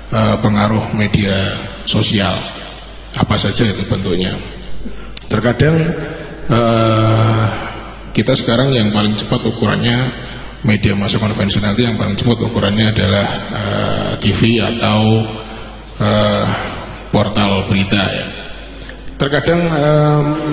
[0.10, 1.54] uh, pengaruh media
[1.86, 2.34] sosial
[3.16, 4.34] apa saja itu bentuknya.
[5.30, 5.78] Terkadang
[6.50, 7.46] uh,
[8.12, 10.10] kita sekarang yang paling cepat ukurannya
[10.66, 15.22] media massa konvensional itu yang paling cepat ukurannya adalah uh, TV atau
[16.02, 16.46] uh,
[17.14, 18.28] portal berita ya.
[19.16, 19.72] Terkadang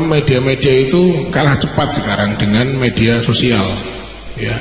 [0.07, 3.65] media-media itu kalah cepat sekarang dengan media sosial
[4.39, 4.55] ya.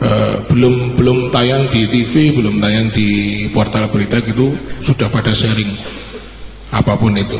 [0.00, 4.50] Uh, belum belum tayang di TV, belum tayang di portal berita gitu
[4.82, 5.68] sudah pada sharing
[6.72, 7.38] apa pun itu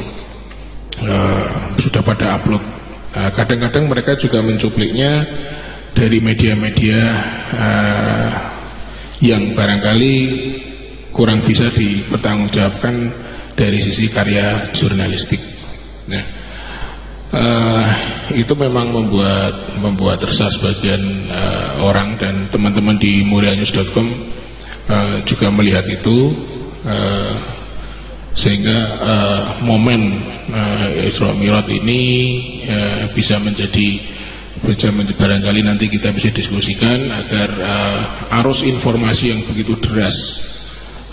[1.07, 1.49] uh,
[1.79, 2.61] sudah pada upload
[3.11, 5.27] kadang kadang-kadang mereka juga mencupliknya
[6.01, 7.01] dari media-media
[7.61, 8.29] uh,
[9.21, 10.15] yang barangkali
[11.13, 13.13] kurang bisa dipertanggungjawabkan
[13.53, 15.37] dari sisi karya jurnalistik.
[16.09, 16.25] Nah,
[17.37, 17.85] uh,
[18.33, 24.09] itu memang membuat membuat resah sebagian uh, orang dan teman-teman di murianyus.com
[24.89, 26.33] uh, juga melihat itu
[26.89, 27.37] uh,
[28.33, 32.01] sehingga uh, momen uh, Isra Mi'raj ini
[32.73, 34.20] uh, bisa menjadi
[34.65, 40.17] menjadi, barangkali nanti kita bisa diskusikan agar uh, arus informasi yang begitu deras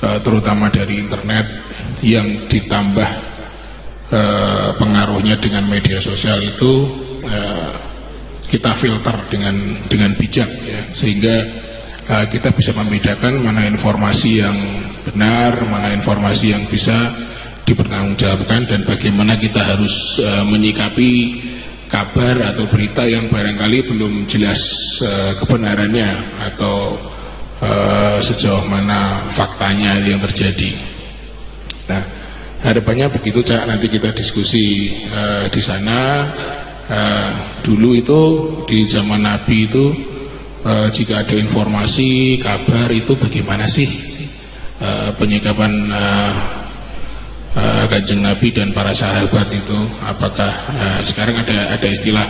[0.03, 1.47] uh, terutama dari internet
[2.03, 3.09] yang ditambah
[4.11, 6.85] uh, pengaruhnya dengan media sosial itu
[7.25, 7.73] uh,
[8.47, 9.55] kita filter dengan
[9.87, 10.81] dengan bijak ya.
[10.91, 11.35] Sehingga
[12.11, 14.57] uh, kita bisa membedakan mana informasi yang
[15.07, 16.95] benar, mana informasi yang bisa
[17.67, 21.43] dipertanggungjawabkan dan bagaimana kita harus uh, menyikapi
[21.87, 24.61] kabar atau berita yang barangkali belum jelas
[25.03, 26.99] uh, kebenarannya atau
[27.63, 30.71] uh, sejauh mana faktanya yang terjadi.
[31.87, 32.03] Nah,
[32.67, 36.27] harapannya begitu cak nanti kita diskusi uh, di sana.
[36.87, 37.31] Uh,
[37.67, 38.21] dulu itu
[38.63, 39.91] di zaman Nabi itu
[40.63, 43.91] uh, jika ada informasi kabar itu bagaimana sih
[44.79, 46.56] uh, penyikapan uh,
[47.57, 52.23] uh, kanjeng Nabi dan para sahabat itu apakah uh, sekarang ada ada istilah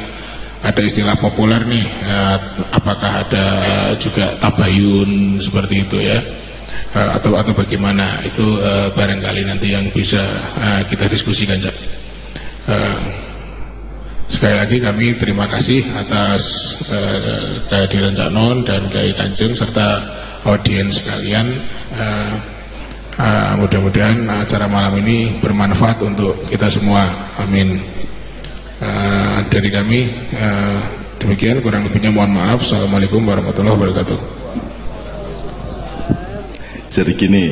[0.64, 2.38] ada istilah populer nih uh,
[2.74, 3.46] apakah ada
[4.00, 6.20] juga tabayun seperti itu ya?
[6.96, 8.24] Uh, atau atau bagaimana?
[8.24, 10.24] Itu uh, barangkali nanti yang bisa
[10.58, 11.60] uh, kita diskusikan
[12.72, 12.98] uh,
[14.28, 16.44] sekali lagi kami terima kasih atas
[16.92, 20.04] uh, kehadiran Cak Non dan Kiai Kanjeng serta
[20.44, 21.48] audiens sekalian
[21.96, 22.57] uh,
[23.18, 27.06] uh, mudah-mudahan acara malam ini bermanfaat untuk kita semua.
[27.42, 27.82] Amin.
[28.78, 30.06] Uh, dari kami
[30.38, 30.78] uh,
[31.18, 32.62] demikian kurang lebihnya mohon maaf.
[32.62, 34.20] Assalamualaikum warahmatullahi wabarakatuh.
[36.94, 37.46] Jadi gini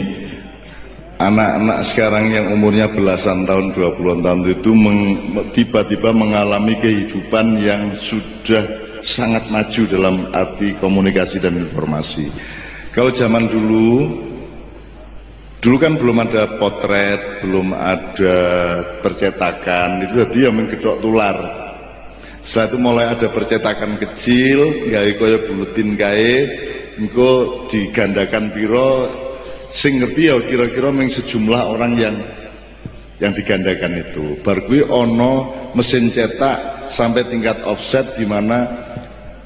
[1.15, 4.71] anak-anak sekarang yang umurnya belasan tahun 20 tahun itu
[5.55, 8.65] tiba-tiba mengalami kehidupan yang sudah
[9.05, 12.33] sangat maju dalam arti komunikasi dan informasi.
[12.89, 14.24] Kalau zaman dulu,
[15.65, 18.37] dulu kan belum ada potret, belum ada
[19.01, 21.33] percetakan, itu tadi yang menggedok tular.
[22.45, 26.33] Setelah itu mulai ada percetakan kecil, gawe kaya buletin gawe,
[27.01, 29.09] engko digandakan piro,
[29.73, 32.13] sing ngerti ya kira-kira meng sejumlah orang yang
[33.17, 34.37] yang digandakan itu.
[34.45, 34.61] Bar
[34.93, 38.69] ono mesin cetak sampai tingkat offset di mana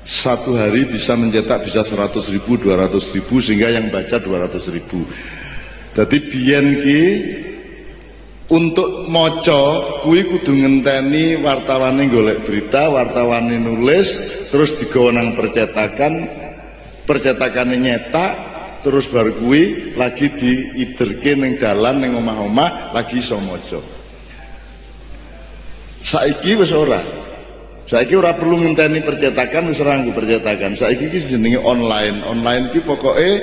[0.04, 5.08] satu hari bisa mencetak bisa 100 ribu, 200 ribu sehingga yang baca 200 ribu
[5.94, 7.04] jadi biyen ki
[8.50, 9.62] untuk moco
[10.02, 14.08] kui kudu ngenteni wartawane golek berita wartawane nulis
[14.50, 16.26] terus digawa nang percetakan
[17.06, 18.32] percetakannya nyetak
[18.82, 23.82] terus baru kui lagi diiderke ning dalan ning omah-omah lagi iso maca
[26.02, 27.02] saiki wis ora
[27.90, 30.78] Saiki ora perlu ngenteni percetakan wis rangku percetakan.
[30.78, 32.22] Saiki iki jenenge online.
[32.22, 33.42] Online ki pokoke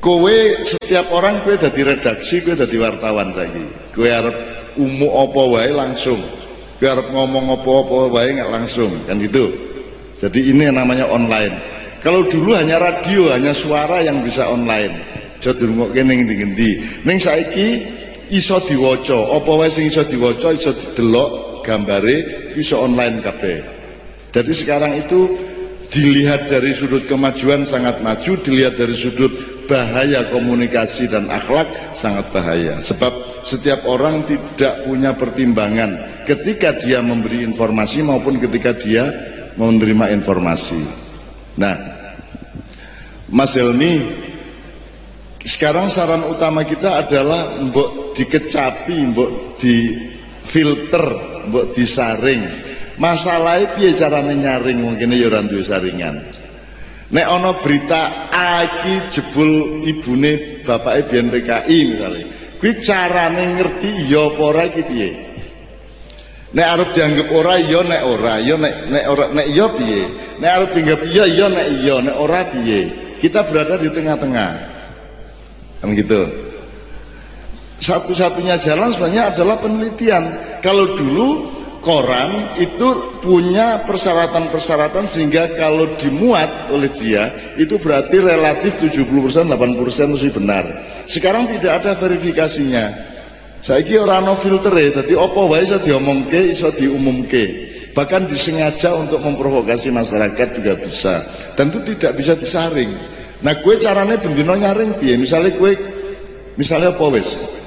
[0.00, 3.64] kowe setiap orang kowe dadi redaksi, kowe dadi wartawan saiki.
[3.92, 4.36] Kowe arep
[4.80, 6.18] umu apa wae langsung.
[6.80, 9.52] Kowe arep ngomong apa-apa wae nggak langsung, kan gitu.
[10.20, 11.52] Jadi ini yang namanya online.
[12.00, 14.92] Kalau dulu hanya radio, hanya suara yang bisa online.
[15.40, 16.70] Aja dirungokke ning ngendi-ngendi.
[17.08, 17.80] Ning saiki
[18.28, 23.56] iso diwaca, apa wae sing iso diwaca iso didelok gambare bisa online kabeh.
[24.36, 25.32] Jadi sekarang itu
[25.88, 29.32] dilihat dari sudut kemajuan sangat maju, dilihat dari sudut
[29.70, 32.82] bahaya komunikasi dan akhlak sangat bahaya.
[32.82, 39.06] Sebab setiap orang tidak punya pertimbangan ketika dia memberi informasi maupun ketika dia
[39.54, 40.82] menerima informasi.
[41.54, 41.78] Nah,
[43.30, 44.02] Mas Helmi,
[45.46, 49.30] sekarang saran utama kita adalah mbok dikecapi, mbok
[49.62, 49.94] di
[50.50, 52.42] filter mbok disaring
[52.98, 56.20] masalahnya piye carane nyaring mungkin ya ora saringan
[57.10, 62.26] nek ana berita A iki jebul ibune bapake biyen PKI misalnya
[62.60, 65.10] kuwi carane ngerti ya apa iki piye?
[66.50, 70.02] Nek arep dianggap ora ya nek ora ya nek nek ora nek iya piye?
[70.42, 72.80] Nek arep dianggap iya iya nek iya nek ora piye?
[73.22, 74.50] Kita berada di tengah-tengah.
[75.80, 76.20] Kan gitu.
[77.80, 80.24] Satu-satunya jalan sebenarnya adalah penelitian.
[80.60, 81.28] Kalau dulu
[81.80, 90.30] koran itu punya persyaratan-persyaratan sehingga kalau dimuat oleh dia itu berarti relatif 70% 80% mesti
[90.32, 90.64] benar.
[91.08, 93.08] Sekarang tidak ada verifikasinya.
[93.60, 97.68] Saya kira orang no filter ya jadi apa wae iso diomongke iso diumumke.
[97.92, 101.20] Bahkan disengaja untuk memprovokasi masyarakat juga bisa.
[101.58, 102.88] Dan itu tidak bisa disaring.
[103.44, 105.18] Nah kue caranya bendino nyaring piye?
[105.20, 105.76] Misalnya kue
[106.56, 107.59] misalnya apa wes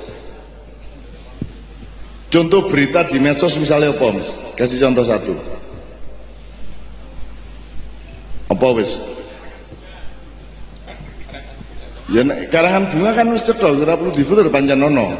[2.33, 4.41] Contoh berita di medsos misalnya apa mas?
[4.57, 5.37] Kasih contoh satu.
[8.49, 8.97] Apa wis?
[12.09, 15.13] Ya karangan bunga kan wis cedol, ora perlu difoto pancen nono.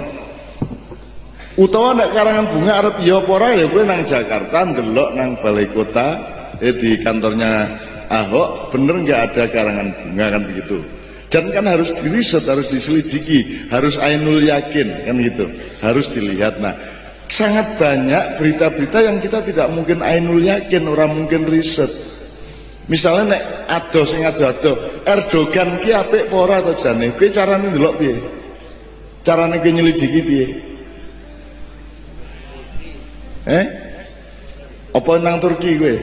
[1.54, 5.70] Utawa nek karangan bunga arep ya apa ora ya kowe nang Jakarta ndelok nang balai
[5.70, 6.18] kota
[6.58, 7.70] eh di kantornya
[8.10, 10.82] Ahok bener nggak ada karangan bunga kan begitu.
[11.34, 15.50] Dan kan harus diriset, harus diselidiki, harus ainul yakin kan gitu.
[15.82, 16.62] Harus dilihat.
[16.62, 16.78] Nah,
[17.34, 21.90] sangat banyak berita-berita yang kita tidak mungkin ainul yakin orang mungkin riset.
[22.86, 24.76] Misalnya nek ado sing ado-ado
[25.08, 27.16] Erdogan ki apik apa ora to jane?
[27.16, 28.16] Kuwi carane ndelok piye?
[29.24, 30.48] Carane ki nyelidiki piye?
[33.48, 33.66] Eh?
[34.94, 35.96] Apa nang Turki gue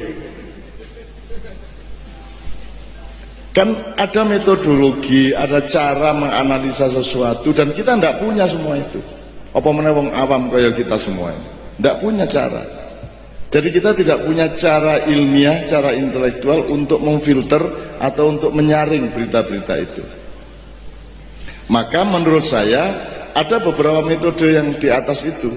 [3.51, 3.67] kan
[3.99, 9.03] ada metodologi ada cara menganalisa sesuatu dan kita tidak punya semua itu
[9.51, 11.35] apa mana wong awam kaya kita semua
[11.81, 12.61] tidak punya cara.
[13.51, 17.59] Jadi kita tidak punya cara ilmiah cara intelektual untuk memfilter
[17.97, 20.05] atau untuk menyaring berita-berita itu.
[21.73, 22.85] Maka menurut saya
[23.33, 25.51] ada beberapa metode yang di atas itu.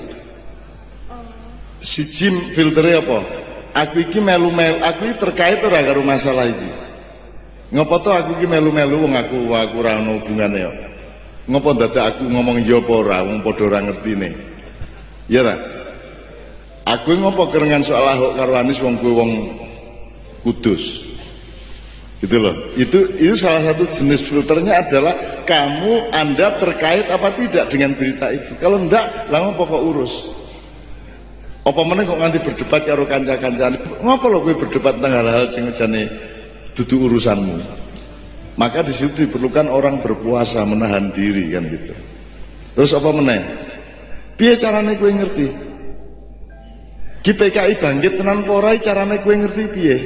[1.84, 3.20] Si Jim filternya apa?
[3.84, 6.72] Aku iki melu-melu aku ini terkait ora karo masalah iki.
[7.76, 10.72] Ngopo to aku iki melu-melu aku aku ora ono hubungane ya
[11.48, 13.18] ngopo dadak aku ngomong ya apa ora?
[13.24, 13.80] Wong padha ora
[15.32, 15.42] ya
[16.84, 19.32] aku ngopo kerengan soal Ahok karo Anies wong kuwi wong
[20.44, 21.14] kudus.
[22.24, 22.56] Gitu loh.
[22.80, 25.12] Itu itu salah satu jenis filternya adalah
[25.44, 28.56] kamu anda terkait apa tidak dengan berita itu.
[28.64, 30.32] Kalau ndak lama pokok urus?
[31.64, 34.04] Apa mana kok nganti berdebat karo kanca-kancane?
[34.04, 36.12] Ngopo lo gue berdebat tentang hal-hal sing jane
[36.76, 37.83] dudu urusanmu
[38.56, 41.94] maka di situ diperlukan orang berpuasa menahan diri kan gitu.
[42.74, 43.42] Terus apa meneh?
[44.38, 45.48] Piye carane kowe ngerti?
[47.24, 49.98] Ki PKI bangkit tenan porai carane kowe ngerti piye?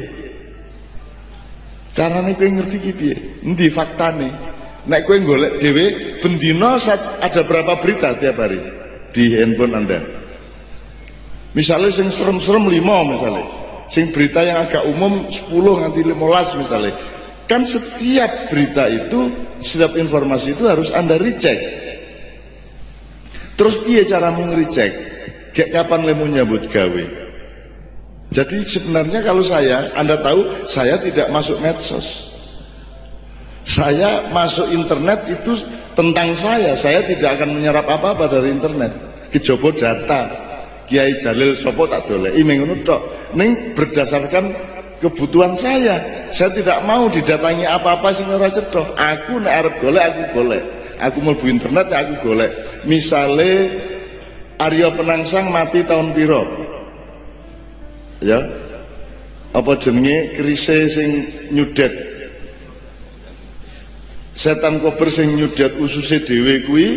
[1.95, 3.15] Carane kowe ngerti ki piye?
[3.47, 4.29] Endi faktane?
[4.88, 5.86] Nek kowe golek dhewe
[6.23, 6.79] bendina
[7.23, 8.60] ada berapa berita tiap hari
[9.12, 9.99] di handphone Anda?
[11.51, 13.47] Misalnya sing serem-serem lima misalnya,
[13.89, 16.93] sing berita yang agak umum 10 nganti 15 misalnya,
[17.47, 19.31] Kan setiap berita itu,
[19.63, 21.55] setiap informasi itu harus Anda recheck.
[23.57, 24.91] Terus dia cara recheck?
[25.55, 27.05] Kayak kapan lemu nyambut gawe?
[28.27, 32.36] Jadi sebenarnya kalau saya, Anda tahu, saya tidak masuk medsos.
[33.63, 35.57] Saya masuk internet itu
[35.97, 36.75] tentang saya.
[36.75, 38.91] Saya tidak akan menyerap apa-apa dari internet.
[39.31, 40.45] Kejobo data.
[40.88, 42.31] Kiai Jalil Sopo tak boleh.
[42.31, 42.63] Ini
[43.75, 45.97] berdasarkan kebutuhan saya.
[46.33, 50.63] Saya tidak mau didatangi apa-apa sing ora cetha aku nek arep golek aku golek.
[50.97, 52.51] Aku mlebu internet ya aku golek.
[52.89, 53.69] Misale
[54.57, 56.41] Aryo Penangsang mati tahun piro?
[58.25, 58.41] Ya?
[59.53, 61.10] Apa jenenge krise sing
[61.53, 61.93] nyudet?
[64.33, 66.88] Setan kober sing nyudet ususe dhewe kuwi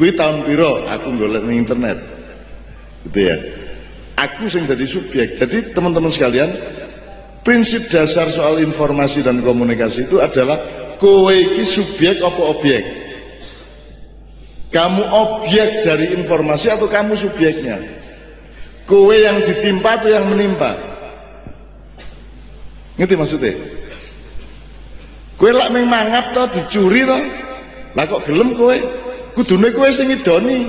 [0.00, 0.88] kuwi tahun piro?
[0.88, 2.00] Aku golek ning internet.
[3.08, 3.36] Gitu ya.
[4.20, 5.36] Aku sing jadi subjek.
[5.36, 6.48] Jadi teman-teman sekalian
[7.40, 10.56] prinsip dasar soal informasi dan komunikasi itu adalah
[11.00, 12.82] kowe iki subjek apa objek
[14.70, 18.00] kamu objek dari informasi atau kamu subjeknya
[18.90, 20.74] kowe yang ditimpa atau yang menimpa?
[22.98, 23.54] Ngerti maksudnya?
[25.38, 27.22] Kowe lak meng mangap toh dicuri toh
[27.94, 28.74] lah kok gelem kowe?
[29.34, 30.66] Kudune kowe sing ngidoni.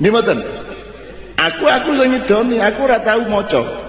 [0.00, 0.12] Nggih
[1.38, 2.56] aku aku sing ngidoni.
[2.62, 3.79] Aku ora tau maca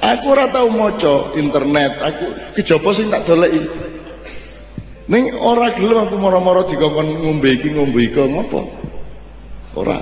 [0.00, 3.60] Aku ora tau maca internet, aku kejaba sing tak doleki.
[5.10, 8.64] Ning ora gelem aku moro-moro dikongkon ngombe iki ngombe iku ngopo?
[9.76, 10.00] Ora.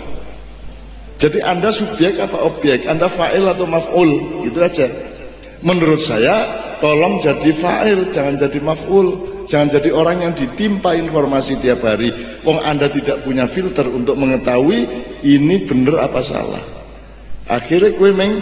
[1.18, 2.86] Jadi Anda subjek apa objek?
[2.86, 4.46] Anda fa'il atau maf'ul?
[4.46, 4.86] Gitu aja.
[5.66, 6.46] Menurut saya,
[6.78, 9.08] tolong jadi fa'il, jangan jadi maf'ul.
[9.48, 12.12] Jangan jadi orang yang ditimpa informasi tiap hari.
[12.46, 14.86] Wong Anda tidak punya filter untuk mengetahui
[15.26, 16.62] ini benar apa salah.
[17.48, 18.38] Akhirnya kue meng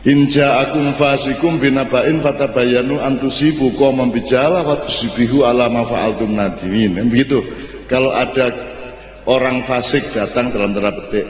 [0.00, 6.96] Inja akum fasikum binabain fatabayanu antusibu qauman bijala wa tusibihu ala ma fa'altum nadimin.
[7.12, 7.44] Begitu.
[7.84, 8.48] Kalau ada
[9.28, 11.26] orang fasik datang dalam tanda petik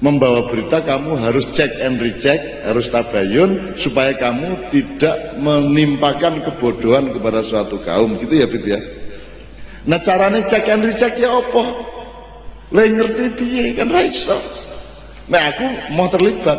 [0.00, 7.44] membawa berita kamu harus cek and recheck, harus tabayun supaya kamu tidak menimpakan kebodohan kepada
[7.44, 8.16] suatu kaum.
[8.16, 8.80] Gitu ya Bib ya.
[9.84, 11.64] Nah caranya cek and recheck ya apa?
[12.72, 14.00] Lah ngerti piye kan ra
[15.30, 16.58] Nah aku mau terlibat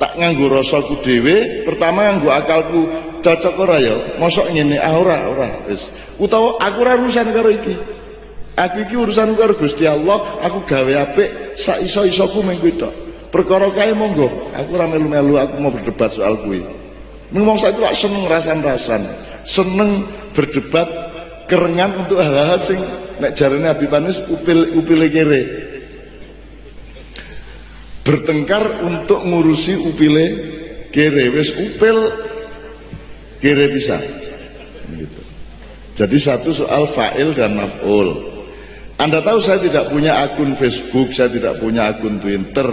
[0.00, 2.80] tak nganggu rasaku dhewe pertama nganggu akalku
[3.20, 3.92] cocok ora ya?
[4.16, 5.92] Mosok ngene ah ora ora wis.
[6.16, 7.76] Utawa aku ora urusan karo iki.
[8.56, 12.72] Aku iki urusan karo Gusti Allah aku gawe apik sak iso-isoku mung kuwi
[13.30, 14.26] perkara kae monggo
[14.56, 16.64] aku ora melu-melu aku mau berdebat soal kuwi.
[17.30, 19.04] Mung wong saiki lak seneng rasan-rasan
[19.44, 20.88] seneng berdebat
[21.46, 22.80] kerengan untuk hal-hal sing
[23.20, 25.69] nek jarene Habib Anis upil upile kere
[28.04, 30.26] bertengkar untuk ngurusi upile
[30.90, 31.98] kere wes upil
[33.40, 33.96] kere bisa.
[34.90, 35.20] Gitu.
[35.94, 38.28] jadi satu soal fa'il dan maf'ul.
[39.00, 42.68] Anda tahu saya tidak punya akun Facebook saya tidak punya akun Twitter.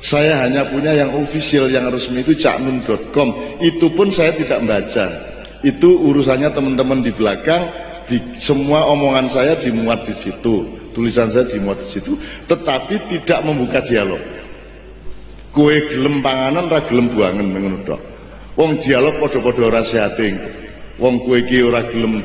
[0.00, 5.12] Saya hanya punya yang official yang resmi itu caknun.com itu pun saya tidak membaca
[5.60, 7.60] itu urusannya teman-teman di belakang
[8.08, 10.80] di, semua omongan saya dimuat di situ.
[10.96, 12.16] Tulisan saya dimuat di situ
[12.48, 14.39] tetapi tidak membuka dialog
[15.50, 18.00] kue gelem panganan ra gelem buangan ngono tok.
[18.54, 20.34] Wong dialog padha-padha ora sehate.
[20.98, 22.22] Wong kue iki ora gelem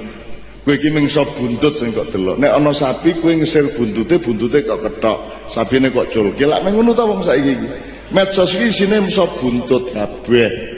[0.65, 0.89] kowe iki
[1.37, 2.41] buntut sing kok delok.
[2.41, 5.49] Nek ana sapi kowe ngesir buntute buntute kok ketok.
[5.49, 7.67] Sabine kok culke lak ngono ta wong saiki iki.
[8.13, 10.73] Medsos iki isine iso buntut kabeh.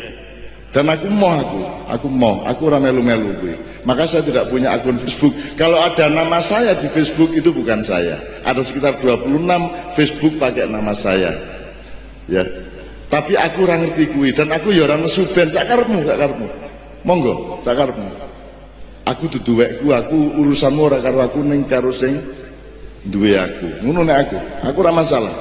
[0.71, 3.55] Dan aku mau aku aku mau aku ora melu-melu kuwi
[3.87, 5.31] maka saya tidak punya akun Facebook.
[5.55, 8.19] Kalau ada nama saya di Facebook itu bukan saya.
[8.43, 9.47] Ada sekitar 26
[9.95, 11.56] Facebook pakai nama saya
[12.31, 12.43] ya.
[13.07, 15.47] Tapi aku orang ngerti kuwi dan aku ya ora nesu ben
[17.07, 18.27] monggo sakarepmu
[19.07, 22.19] aku dudu wekku aku urusanmu ora karo aku ning karo sing
[23.07, 23.87] duwe aku.
[23.87, 24.37] Ngono nek aku.
[24.67, 25.31] Aku ora masalah.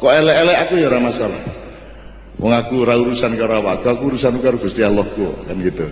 [0.00, 1.40] Kok elek-elek aku ya ora masalah.
[2.40, 5.86] Wong aku ora urusan karo awakku aku urusan karo Gusti Allahku kan gitu.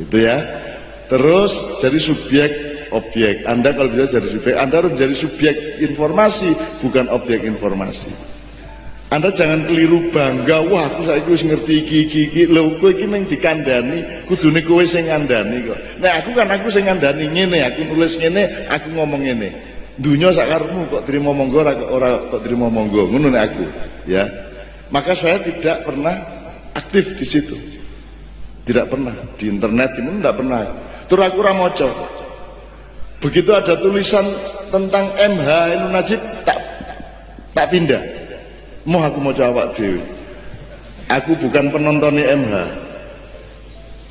[0.00, 0.40] Itu ya.
[1.12, 2.50] Terus jadi subjek
[2.96, 8.31] objek Anda kalau bisa jadi subjek Anda harus jadi subjek informasi bukan objek informasi
[9.12, 12.42] anda jangan keliru bangga, wah aku saiki wis ngerti iki iki iki.
[12.48, 15.76] Lho kowe iki mung dikandani, kudune kowe sing ngandani kok.
[16.00, 19.52] Nek aku kan aku sing ngandani ngene, aku nulis ngene, aku ngomong ngene.
[20.00, 23.12] Dunya sakarmu kok terima monggo ora kok terima monggo.
[23.12, 23.64] Ngono nek aku,
[24.08, 24.24] ya.
[24.88, 26.16] Maka saya tidak pernah
[26.72, 27.56] aktif di situ.
[28.64, 30.60] Tidak pernah di internet ini tidak pernah.
[31.04, 31.52] Tur aku ora.
[33.20, 34.24] Begitu ada tulisan
[34.72, 36.56] tentang MH Inu Najib tak
[37.52, 38.11] tak pindah
[38.88, 40.00] mau aku mau jawab dewi?
[41.10, 42.54] Aku bukan penontonnya MH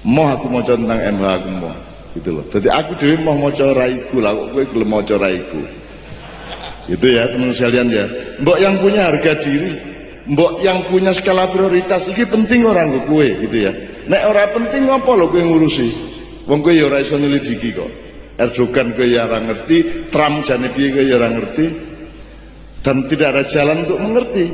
[0.06, 1.74] mau aku mau tentang MH aku mau
[2.18, 2.46] gitu loh.
[2.52, 4.36] Jadi aku dewi mau mau raiku lah.
[4.36, 5.62] Kok gue belum mau raiku?
[6.90, 8.06] Itu ya teman sekalian ya.
[8.42, 9.92] Mbok yang punya harga diri
[10.30, 13.72] mbok yang punya skala prioritas ini penting orang gue kue gitu ya.
[14.06, 15.88] Nek orang penting apa lo gue ngurusi?
[16.46, 17.90] Wong gue ya ora iso nyelidiki kok.
[18.38, 21.66] Erdogan gue ya orang ngerti Trump jane piye gue ya orang ngerti
[22.82, 24.46] dan tidak ada jalan untuk mengerti.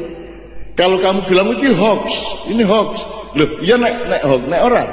[0.77, 2.07] Kalau kamu bilang itu hoax
[2.53, 3.01] ini hoax.
[3.35, 4.89] Loh iya naik naik hoax naik orang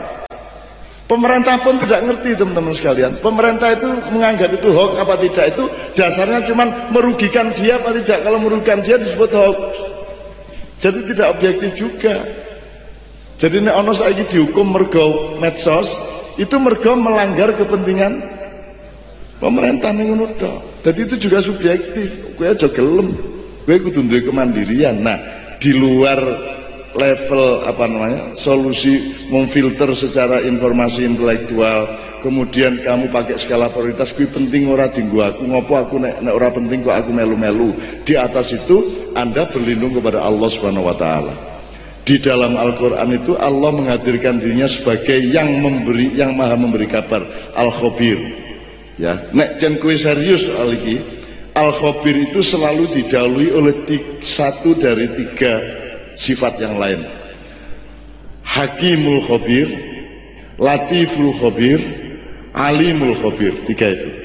[1.04, 3.12] pemerintah pun tidak ngerti teman-teman sekalian.
[3.20, 5.64] Pemerintah itu menganggap itu hoax apa tidak itu
[5.94, 8.24] dasarnya cuma merugikan dia apa tidak.
[8.24, 9.58] Kalau merugikan dia disebut hoax.
[10.80, 12.16] Jadi tidak objektif juga.
[13.34, 15.98] Jadi nek ono saiki dihukum mergo medsos
[16.38, 18.14] itu mergo melanggar kepentingan
[19.42, 20.14] pemerintah ning
[20.84, 22.36] jadi itu juga subjektif.
[22.36, 23.16] Gue aja gelem.
[23.64, 25.00] Gue kudu duwe kemandirian.
[25.00, 25.16] Nah
[25.56, 26.20] di luar
[26.92, 31.90] level apa namanya solusi memfilter secara informasi intelektual
[32.22, 35.48] kemudian kamu pakai skala prioritas gue penting ora tinggu aku.
[35.48, 37.72] Ngopo aku nek, nek ora penting kok aku melu-melu?
[38.04, 41.32] Di atas itu anda berlindung kepada Allah subhanahu wa ta'ala.
[42.04, 47.24] Di dalam Al-Quran itu Allah menghadirkan dirinya sebagai yang memberi yang maha memberi kabar
[47.56, 48.43] Al-Khobir
[49.00, 51.02] ya nek jen kue serius soal ini
[51.54, 55.62] al khobir itu selalu didalui oleh tiga, satu dari tiga
[56.14, 57.02] sifat yang lain
[58.42, 59.66] hakimul khobir
[60.58, 61.78] latiful khobir
[62.54, 64.24] alimul khobir tiga itu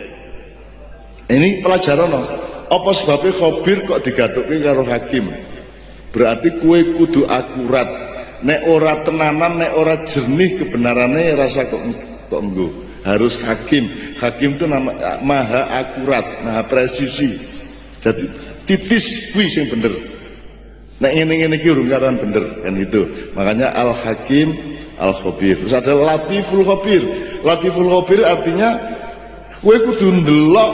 [1.30, 2.22] ini pelajaran no.
[2.70, 5.30] Apa sebabnya khobir kok digaduki karo hakim?
[6.10, 7.86] Berarti kue kudu akurat.
[8.42, 11.82] Nek ora tenanan, nek ora jernih kebenarannya rasa kok
[12.34, 12.42] kok.
[13.06, 13.86] Harus hakim.
[14.20, 14.92] Hakim itu nama
[15.24, 17.40] maha akurat, maha presisi.
[18.04, 18.28] Jadi
[18.68, 19.92] titis kuwi sing bener.
[21.00, 23.08] Nek ngene-ngene iki urung karan bener kan itu.
[23.32, 24.52] Makanya al hakim
[25.00, 25.56] al khabir.
[25.64, 27.00] Terus ada latiful khabir.
[27.48, 28.76] Latiful khabir artinya
[29.64, 30.72] kue kudu ndelok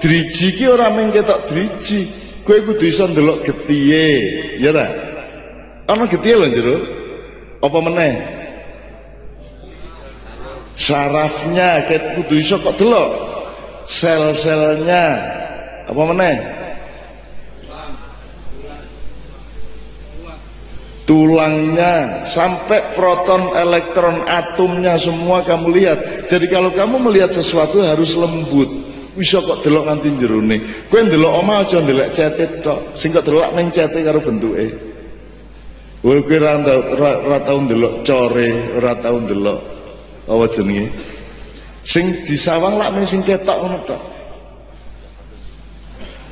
[0.00, 2.08] driji ki ora mung ketok driji.
[2.48, 4.08] Kue kudu iso ndelok getiye,
[4.64, 4.88] ya ora?
[5.84, 6.76] Ana getiye lho jero.
[7.60, 8.37] Apa meneh?
[10.78, 13.10] Sarafnya ket kudu iso kok delok.
[13.88, 15.04] Sel-selnya
[15.90, 16.58] apa meneh?
[21.08, 26.28] tulangnya sampai proton elektron atomnya semua kamu lihat.
[26.28, 28.68] Jadi kalau kamu melihat sesuatu harus lembut.
[29.16, 30.56] Bisa kok delok nganti jerone.
[30.92, 32.92] Kowe ndelok oma aja ndelok cetit tok.
[32.94, 34.68] Sing kok delok ning cetit karo bentuke.
[36.04, 39.16] Kowe ora tau ndelok core ora tau
[40.28, 40.86] apa jenenge?
[41.82, 44.02] Sing disawang lak mung sing ketok ngono tok.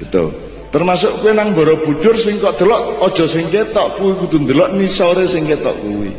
[0.05, 0.25] Itu
[0.69, 5.49] termasuk kue nang Borobudur sing kok delok aja sing ketok kuwi kudu ndelok nisore sing
[5.49, 6.13] ketok kuwi.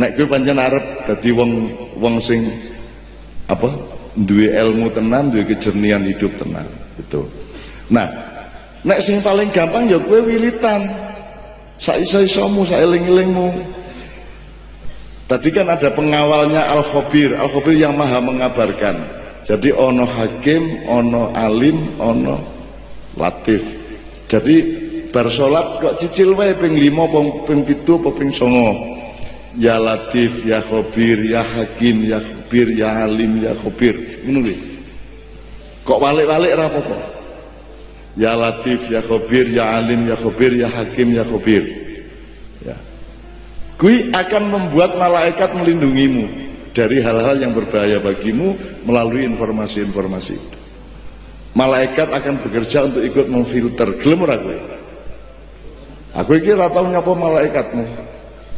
[0.00, 1.52] Nek kowe pancen arep dadi wong
[2.00, 2.48] wong sing
[3.52, 3.68] apa
[4.16, 6.64] duwe ilmu tenan duwe kejernihan hidup tenan
[7.00, 7.20] itu
[7.92, 8.08] nah
[8.84, 10.84] nek sing paling gampang ya kue wilitan
[11.80, 13.48] sak iso-isomu sak eling-elingmu
[15.32, 17.32] tadi kan ada pengawalnya al-khabir.
[17.40, 19.00] Al-khabir yang maha mengabarkan.
[19.48, 22.36] Jadi ono hakim ono alim ono
[23.16, 23.64] latif.
[24.28, 24.56] Jadi
[25.08, 30.60] bar salat kok cicil wae ping 5 ping 7 apa ping 9 ya latif ya
[30.64, 33.96] khabir ya hakim ya khabir ya alim ya khabir.
[34.28, 34.52] Ngono
[35.82, 36.98] kok balik-balik ra apa-apa?
[38.14, 41.64] Ya latif ya khabir ya alim ya khabir ya hakim ya khabir.
[41.66, 41.81] ya
[43.82, 46.30] kui akan membuat malaikat melindungimu
[46.70, 48.54] dari hal-hal yang berbahaya bagimu
[48.86, 50.38] melalui informasi-informasi.
[51.58, 53.98] Malaikat akan bekerja untuk ikut memfilter.
[53.98, 54.58] Gelem ora kowe
[56.14, 57.84] aku iki ora tau nyapa malaikatmu.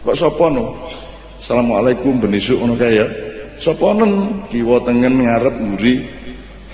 [0.04, 0.92] Kok sapa no?
[1.40, 3.08] Assalamualaikum benisuk ngono kae ya.
[3.56, 4.44] Sapa nen?
[4.52, 6.04] Kiwa tengen ngarep mburi.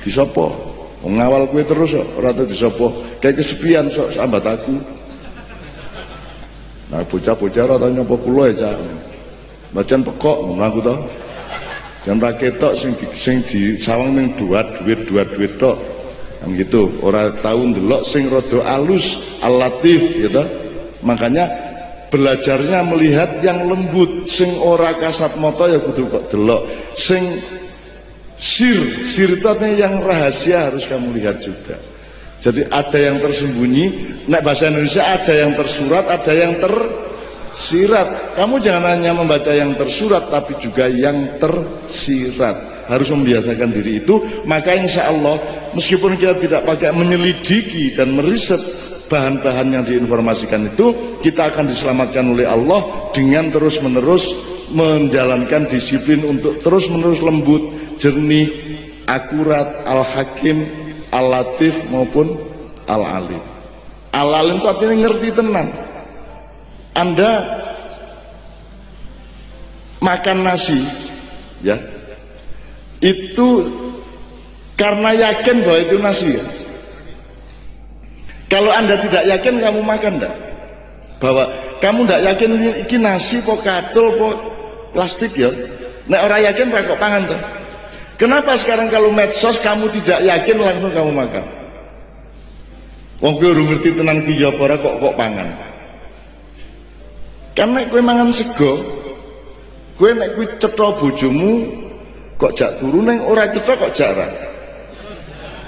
[0.02, 0.50] Disapa?
[1.06, 2.90] Ngawal kowe terus kok ora tau disapa.
[3.22, 4.99] Kayak kesepian sok sambat aku
[6.90, 8.16] nah bocah-bocah ora tau nyapa
[8.50, 8.76] ya cak.
[9.70, 10.96] Bacaan pekok ngono aku to
[12.00, 15.76] Jangan raketok sing di, sing di sawang ning duat duit duat duit tok.
[16.40, 20.40] Kan gitu orang tahu ndelok sing rodo alus alatif gitu
[21.04, 21.44] makanya
[22.08, 24.24] belajarnya melihat yang lembut.
[24.26, 26.64] Sing ora kasat moto ya kudu kok delok.
[26.96, 27.20] Sing
[28.40, 31.89] sir sir itu yang rahasia harus kamu lihat juga
[32.40, 33.84] jadi ada yang tersembunyi
[34.32, 38.08] nek bahasa Indonesia ada yang tersurat ada yang tersirat.
[38.40, 42.88] Kamu jangan hanya membaca yang tersurat tapi juga yang tersirat.
[42.88, 44.18] Harus membiasakan diri itu.
[44.48, 45.38] Maka insya Allah
[45.76, 48.58] meskipun kita tidak pakai menyelidiki dan meriset
[49.06, 54.32] bahan-bahan yang diinformasikan itu kita akan diselamatkan oleh Allah dengan terus menerus
[54.70, 57.58] menjalankan disiplin untuk terus menerus lembut
[57.98, 58.46] jernih
[59.10, 60.62] akurat al-hakim
[61.10, 62.30] al-latif maupun
[62.86, 63.42] al-alim.
[64.10, 65.68] Al-alim itu artinya ngerti tenang.
[66.94, 67.30] Anda
[70.00, 70.80] makan nasi
[71.60, 71.76] ya
[73.04, 73.48] itu
[74.74, 76.44] karena yakin bahwa itu nasi ya?
[78.48, 80.34] kalau anda tidak yakin kamu makan enggak
[81.20, 81.44] bahwa
[81.84, 84.28] kamu tidak yakin ini nasi po katul po
[84.96, 85.52] plastik ya.
[86.10, 87.40] Nek orang yakin kok pangan tuh
[88.20, 91.44] kenapa sekarang kalau medsos kamu tidak yakin langsung kamu makan?
[93.20, 95.48] Wong kowe ngerti tenang ki ya kok kok pangan?
[97.56, 98.76] Karena kowe mangan sego
[99.96, 101.52] kowe nek kowe cetha bojomu
[102.36, 104.28] kok jak turu neng ora cetok kok jak ora?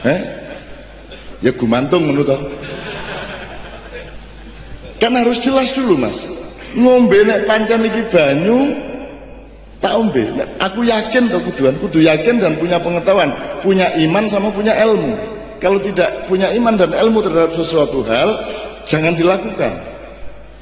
[0.08, 0.20] Eh
[1.44, 2.32] ya gumantung menurut
[4.96, 6.30] kan harus jelas dulu mas.
[6.72, 8.91] Ngombe nek pancan iki banyu
[9.82, 10.22] tak ombe.
[10.62, 15.18] Aku yakin tuh kuduan kudu yakin dan punya pengetahuan punya iman sama punya ilmu.
[15.58, 18.30] Kalau tidak punya iman dan ilmu terhadap sesuatu hal
[18.86, 19.74] jangan dilakukan.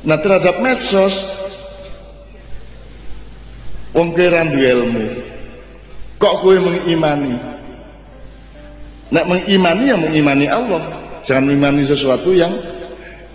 [0.08, 1.36] Nah terhadap medsos
[3.92, 5.28] wong kira ilmu.
[6.16, 7.36] Kok kue mengimani?
[9.12, 10.80] Nak mengimani ya mengimani Allah.
[11.24, 12.52] Jangan mengimani sesuatu yang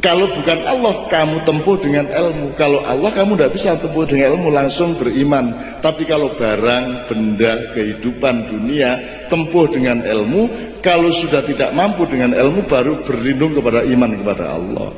[0.05, 2.53] kalau bukan Allah kamu tempuh dengan ilmu.
[2.53, 5.49] Kalau Allah kamu tidak bisa tempuh dengan ilmu langsung beriman.
[5.81, 9.01] Tapi kalau barang benda kehidupan dunia
[9.33, 10.45] tempuh dengan ilmu
[10.85, 14.93] kalau sudah tidak mampu dengan ilmu baru berlindung kepada iman kepada Allah.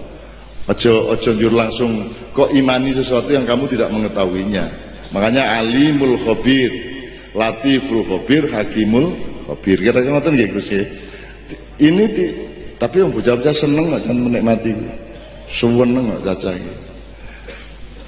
[0.67, 4.67] Ojo ojo njur langsung kok imani sesuatu yang kamu tidak mengetahuinya?
[5.15, 6.67] Makanya alimul khabir
[7.31, 9.15] latiful khabir hakimul
[9.47, 10.67] khabir kira-kira ngoten nggih Gus
[11.79, 12.05] ini
[12.77, 14.73] tapi yang bocah-bocah seneng kan menikmati
[15.49, 16.87] suweneng caca gitu.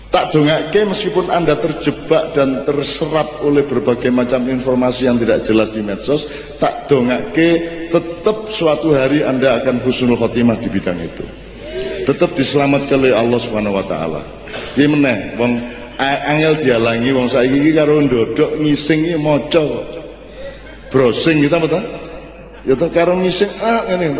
[0.09, 5.85] Tak dongake meskipun Anda terjebak dan terserap oleh berbagai macam informasi yang tidak jelas di
[5.85, 6.25] medsos,
[6.57, 7.49] tak dongake
[7.93, 11.25] tetap suatu hari Anda akan husnul khotimah di bidang itu.
[12.09, 14.21] Tetap diselamatkan oleh Allah Subhanahu wa taala.
[14.73, 15.61] Meneh wong
[16.01, 20.01] angel dialangi wong saiki iki karo ndodok ngising iki.
[20.89, 21.98] Browsing kita apa
[22.67, 24.19] Ya ta karo ngising ah ngene.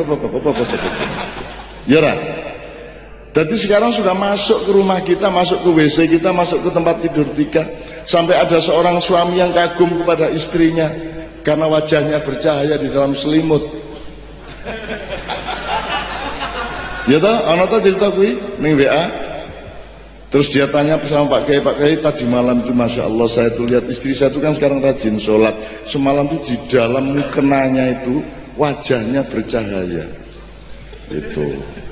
[1.89, 2.13] Ya ora.
[3.29, 7.27] Jadi sekarang sudah masuk ke rumah kita, masuk ke WC kita, masuk ke tempat tidur
[7.37, 7.61] tika.
[8.09, 10.89] Sampai ada seorang suami yang kagum kepada istrinya
[11.45, 13.61] karena wajahnya bercahaya di dalam selimut.
[17.09, 19.28] Ya toh, ana ta cerita kuwi ning WA.
[20.29, 23.65] Terus dia tanya sama Pak Kiai, Pak Kiai tadi malam itu Masya Allah saya tuh
[23.65, 25.57] lihat istri saya itu kan sekarang rajin sholat.
[25.89, 28.21] Semalam tuh di dalam mukenanya itu
[28.53, 30.05] wajahnya bercahaya.
[31.09, 31.45] Itu.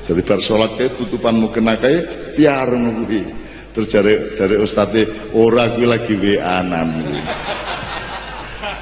[0.06, 3.26] Jadi bar sholat kayak tutupanmu kena kayak piar kuwi.
[3.74, 6.70] Terus dari dari ustadz ora gue lagi wa-an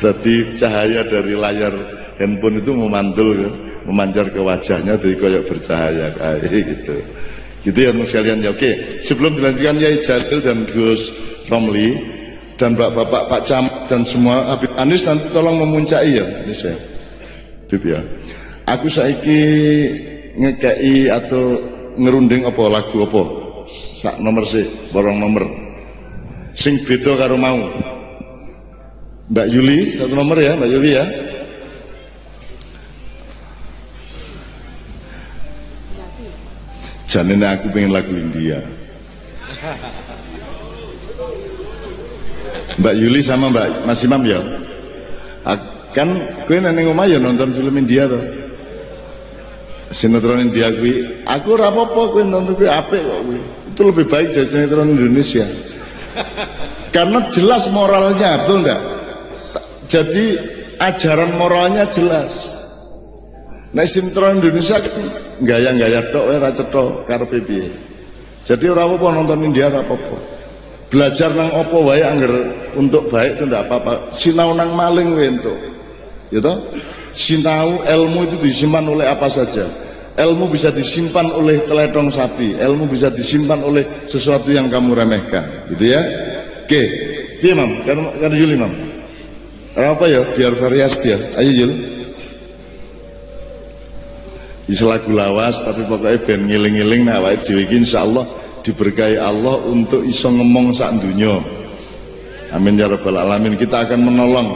[0.06, 1.74] jadi cahaya dari layar
[2.20, 3.51] handphone itu memantul ya,
[3.88, 6.95] memancar ke wajahnya jadi kayak bercahaya kayak gitu
[7.66, 8.45] gitu ya untuk sekalian.
[8.45, 9.01] Ya oke.
[9.01, 11.11] Sebelum dilanjutkan ya Jalil dan Gus
[11.49, 11.97] Romli
[12.55, 16.78] dan bapak-bapak Pak Cam dan semua Habib Anis nanti tolong memuncai ya ini saya.
[17.68, 17.99] Bib ya.
[18.70, 19.41] Aku saiki
[20.38, 21.59] ngekei atau
[21.97, 23.22] ngerunding apa lagu apa?
[23.70, 25.43] Sak nomor sih borong nomor.
[26.55, 27.59] Sing beda karo mau.
[29.26, 31.05] Mbak Yuli satu nomor ya Mbak Yuli ya
[37.16, 38.59] Janin aku pengen lagu India.
[42.76, 44.43] Mbak Yuli sama Mbak Mas Imam ya?
[45.95, 46.11] Kan
[46.43, 48.20] gue neneng omah ya nonton film India tuh
[49.95, 51.24] sinetron India kuwi.
[51.24, 53.39] Aku apa-apa kowe nonton kuwi apik kok kuwi.
[53.72, 55.47] Itu lebih baik dari sinetron Indonesia.
[56.91, 58.82] Karena jelas moralnya betul enggak
[59.88, 60.26] jadi
[60.84, 62.59] ajaran moralnya jelas.
[63.72, 67.68] Nah sinetron Indonesia kan gaya-gaya tok ora cetha karepe piye
[68.46, 70.18] jadi ora apa-apa nonton India ora apa-apa
[70.88, 72.32] belajar nang opo wae angger
[72.78, 75.58] untuk baik itu ndak apa-apa sinau nang maling wae entuk
[76.32, 76.56] ya toh
[77.12, 79.66] sinau ilmu itu disimpan oleh apa saja
[80.16, 85.44] Ilmu bisa disimpan oleh teledong sapi, ilmu bisa disimpan oleh sesuatu yang kamu remehkan,
[85.76, 86.00] gitu ya.
[86.64, 86.82] Oke,
[87.44, 88.72] dia mam, karena Juli mam.
[89.76, 90.24] Apa ya?
[90.40, 91.20] Biar variasi ya.
[91.36, 91.72] Ayo Jul.
[94.66, 98.26] Bisa lagu lawas, tapi pokoknya ben ngiling-ngiling nah awake dhewe iki insyaallah
[98.66, 101.38] diberkahi Allah untuk iso ngomong sak dunia.
[102.49, 103.61] Amin ya rabbal alamin.
[103.61, 104.49] Kita akan menolong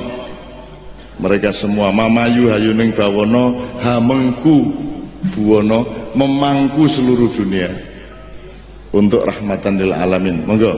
[1.22, 1.94] mereka semua.
[1.94, 4.74] Mamayu hayuning bawono hamengku
[5.36, 5.86] buwono
[6.18, 7.70] memangku seluruh dunia
[8.96, 10.74] untuk rahmatan lil alamin monggo